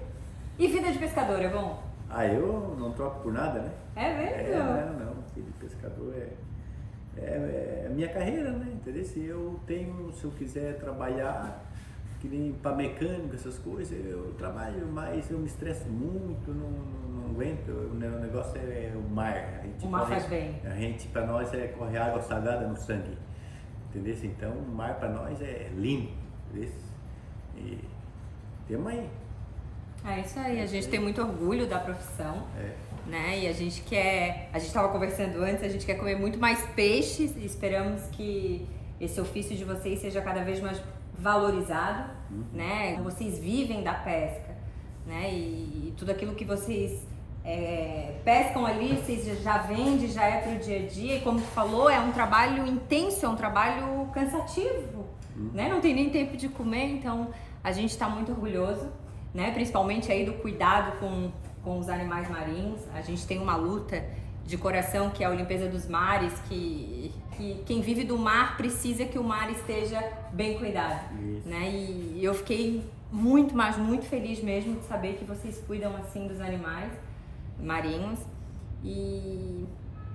E 0.60 0.68
vida 0.68 0.92
de 0.92 1.00
pescador, 1.00 1.42
é 1.42 1.50
bom? 1.50 1.82
Ah, 2.10 2.28
eu 2.28 2.76
não 2.78 2.92
troco 2.92 3.22
por 3.22 3.34
nada, 3.34 3.62
né? 3.62 3.72
É 3.96 4.14
mesmo? 4.14 4.54
É, 4.54 4.86
não, 4.86 5.06
não. 5.06 5.24
Filho 5.34 5.48
de 5.48 5.54
pescador 5.54 6.14
é, 6.16 6.30
é, 7.18 7.84
é 7.84 7.88
a 7.88 7.90
minha 7.90 8.10
carreira, 8.10 8.52
né? 8.52 8.68
Entendeu? 8.74 9.04
Se 9.04 9.26
eu 9.26 9.60
tenho, 9.66 10.12
se 10.14 10.24
eu 10.24 10.32
quiser 10.32 10.78
trabalhar, 10.78 11.64
que 12.30 12.36
nem 12.36 12.54
para 12.54 12.76
mecânico, 12.76 13.36
essas 13.36 13.58
coisas, 13.60 13.92
eu 14.06 14.34
trabalho, 14.38 14.88
mas 14.92 15.30
eu 15.30 15.38
me 15.38 15.46
estresso 15.48 15.88
muito, 15.90 16.52
não, 16.52 16.70
não, 16.70 17.22
não 17.22 17.30
aguento. 17.32 17.70
O 17.70 17.94
ne- 17.96 18.08
o 18.08 18.20
negócio 18.20 18.58
é 18.58 18.92
o 18.96 19.02
mar. 19.10 19.64
O 19.82 19.88
mar 19.88 20.08
faz 20.08 20.26
bem. 20.28 20.60
A 20.64 20.70
gente, 20.76 21.08
para 21.10 21.26
nós, 21.26 21.54
é 21.54 21.68
correr 21.68 21.98
água 21.98 22.22
salgada 22.22 22.68
no 22.68 22.76
sangue. 22.76 23.18
Entendeu? 23.90 24.16
Então, 24.24 24.52
o 24.52 24.72
mar 24.72 24.96
para 24.96 25.10
nós 25.10 25.42
é 25.42 25.70
limpo. 25.76 26.12
Entendeu? 26.52 26.70
E 27.58 27.80
temos 28.68 28.88
aí. 28.92 29.10
É 30.08 30.20
isso 30.20 30.40
aí, 30.40 30.62
a 30.62 30.66
gente 30.68 30.88
tem 30.88 31.00
muito 31.00 31.20
orgulho 31.22 31.66
da 31.68 31.80
profissão, 31.80 32.46
É. 32.60 32.74
né? 33.10 33.40
E 33.40 33.48
a 33.48 33.54
gente 33.54 33.82
quer, 33.82 34.50
a 34.54 34.60
gente 34.60 34.68
estava 34.68 34.90
conversando 34.90 35.42
antes, 35.42 35.64
a 35.64 35.68
gente 35.70 35.84
quer 35.86 35.96
comer 35.96 36.16
muito 36.20 36.38
mais 36.40 36.62
peixes 36.76 37.36
e 37.36 37.44
esperamos 37.46 38.04
que 38.12 38.68
esse 39.02 39.20
ofício 39.20 39.56
de 39.58 39.64
vocês 39.64 40.00
seja 40.00 40.22
cada 40.22 40.44
vez 40.44 40.62
mais 40.62 40.80
valorizado, 41.18 42.10
né? 42.54 43.00
Vocês 43.04 43.38
vivem 43.40 43.84
da 43.84 43.94
pesca, 43.94 44.56
né? 45.06 45.30
E, 45.32 45.88
e 45.90 45.94
tudo 45.98 46.12
aquilo 46.12 46.36
que 46.36 46.46
vocês 46.46 47.02
é, 47.44 48.16
pescam 48.24 48.66
ali, 48.66 48.96
vocês 48.96 49.42
já- 49.44 49.60
vendem, 49.60 50.08
já 50.08 50.24
é 50.26 50.42
pro 50.42 50.58
dia 50.60 50.80
a 50.80 50.88
dia. 50.88 51.18
E 51.18 51.22
como 51.22 51.40
tu 51.40 51.46
falou, 51.48 51.90
é 51.90 52.00
um 52.00 52.12
trabalho 52.12 52.66
intenso, 52.66 53.26
é 53.26 53.30
um 53.30 53.36
trabalho 53.36 54.08
cansativo, 54.14 55.06
né? 55.54 55.70
Não 55.70 55.80
tem 55.82 55.94
nem 55.94 56.10
tempo 56.10 56.36
de 56.38 56.50
comer, 56.50 56.86
então 56.92 57.30
a 57.64 57.72
gente 57.72 57.92
está 57.92 58.10
muito 58.10 58.32
orgulhoso, 58.32 58.90
né? 59.34 59.52
Principalmente 59.52 60.12
aí 60.12 60.26
do 60.26 60.34
cuidado 60.34 61.00
com, 61.00 61.32
com 61.64 61.78
os 61.80 61.90
animais 61.90 62.30
marinhos. 62.30 62.82
A 62.94 63.02
gente 63.02 63.26
tem 63.28 63.40
uma 63.40 63.56
luta 63.56 64.04
de 64.46 64.58
coração, 64.58 65.10
que 65.10 65.24
é 65.24 65.28
a 65.28 65.30
Limpeza 65.32 65.68
dos 65.68 65.88
Mares, 65.88 66.34
que, 66.48 67.12
que 67.36 67.64
quem 67.66 67.82
vive 67.82 68.04
do 68.04 68.18
mar 68.18 68.56
precisa 68.58 69.06
que 69.06 69.18
o 69.18 69.24
mar 69.24 69.50
esteja 69.52 70.02
bem 70.32 70.58
cuidado. 70.58 71.02
Isso. 71.20 71.48
Né? 71.48 71.70
E 71.72 72.20
eu 72.22 72.34
fiquei 72.34 72.84
muito, 73.12 73.56
mas 73.56 73.78
muito 73.78 74.06
feliz 74.06 74.42
mesmo 74.44 74.76
de 74.80 74.86
saber 74.86 75.14
que 75.14 75.26
vocês 75.26 75.64
cuidam 75.66 75.96
assim 75.96 76.28
dos 76.28 76.40
animais 76.40 76.92
marinhos. 77.60 78.20
E 78.84 79.66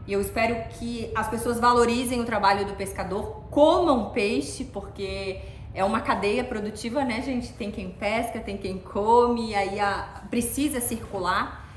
eu 0.07 0.21
espero 0.21 0.57
que 0.71 1.11
as 1.15 1.29
pessoas 1.29 1.59
valorizem 1.59 2.21
o 2.21 2.25
trabalho 2.25 2.67
do 2.67 2.75
pescador, 2.75 3.43
comam 3.51 4.11
peixe, 4.11 4.65
porque 4.65 5.41
é 5.75 5.85
uma 5.85 6.01
cadeia 6.01 6.45
produtiva, 6.45 7.05
né, 7.05 7.21
gente? 7.23 7.53
Tem 7.53 7.71
quem 7.71 7.91
pesca, 7.91 8.39
tem 8.39 8.57
quem 8.57 8.79
come, 8.79 9.55
aí 9.55 9.81
a, 9.81 10.23
precisa 10.31 10.81
circular 10.81 11.69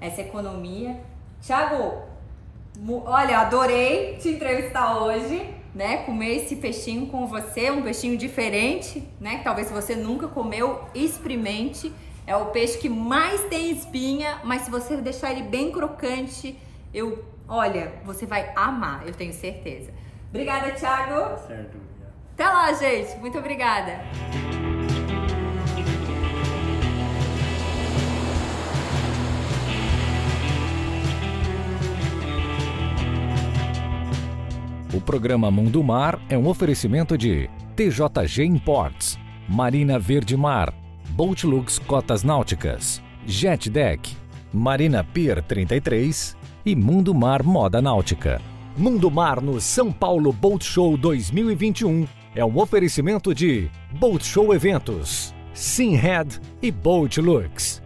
essa 0.00 0.20
economia. 0.20 1.00
Tiago, 1.40 2.02
olha, 3.04 3.38
adorei 3.38 4.16
te 4.16 4.28
entrevistar 4.28 4.98
hoje, 4.98 5.54
né? 5.74 5.98
Comer 5.98 6.36
esse 6.36 6.56
peixinho 6.56 7.06
com 7.06 7.26
você, 7.26 7.70
um 7.70 7.82
peixinho 7.82 8.16
diferente, 8.16 9.06
né? 9.20 9.38
Que 9.38 9.44
talvez 9.44 9.70
você 9.70 9.94
nunca 9.94 10.26
comeu, 10.28 10.84
experimente. 10.94 11.92
É 12.26 12.36
o 12.36 12.46
peixe 12.46 12.78
que 12.78 12.88
mais 12.88 13.42
tem 13.44 13.70
espinha, 13.70 14.40
mas 14.42 14.62
se 14.62 14.70
você 14.70 14.96
deixar 14.96 15.30
ele 15.30 15.42
bem 15.42 15.70
crocante, 15.70 16.58
eu, 16.92 17.24
olha, 17.48 17.92
você 18.04 18.26
vai 18.26 18.52
amar, 18.56 19.06
eu 19.06 19.14
tenho 19.14 19.32
certeza. 19.32 19.92
Obrigada, 20.30 20.72
Thiago. 20.72 21.30
Tá 21.30 21.36
certo. 21.36 21.78
Até 22.34 22.48
lá, 22.48 22.72
gente. 22.72 23.16
Muito 23.18 23.38
obrigada. 23.38 24.00
O 34.96 35.00
programa 35.00 35.50
Mundo 35.50 35.84
Mar 35.84 36.18
é 36.26 36.38
um 36.38 36.48
oferecimento 36.48 37.18
de 37.18 37.50
TJG 37.76 38.46
Imports, 38.46 39.18
Marina 39.46 39.98
Verde 39.98 40.34
Mar, 40.38 40.72
Boatlux 41.10 41.78
Cotas 41.80 42.22
Náuticas, 42.22 43.02
Jet 43.26 43.68
Deck, 43.68 44.16
Marina 44.54 45.04
Pier 45.04 45.42
33 45.42 46.34
e 46.64 46.74
Mundo 46.74 47.14
Mar 47.14 47.42
Moda 47.42 47.82
Náutica. 47.82 48.40
Mundo 48.74 49.10
Mar 49.10 49.42
no 49.42 49.60
São 49.60 49.92
Paulo 49.92 50.32
Boat 50.32 50.64
Show 50.64 50.96
2021 50.96 52.08
é 52.34 52.42
um 52.42 52.56
oferecimento 52.58 53.34
de 53.34 53.70
Boat 54.00 54.24
Show 54.24 54.54
Eventos, 54.54 55.34
Simhead 55.52 56.40
e 56.62 56.70
Boatlux. 56.70 57.82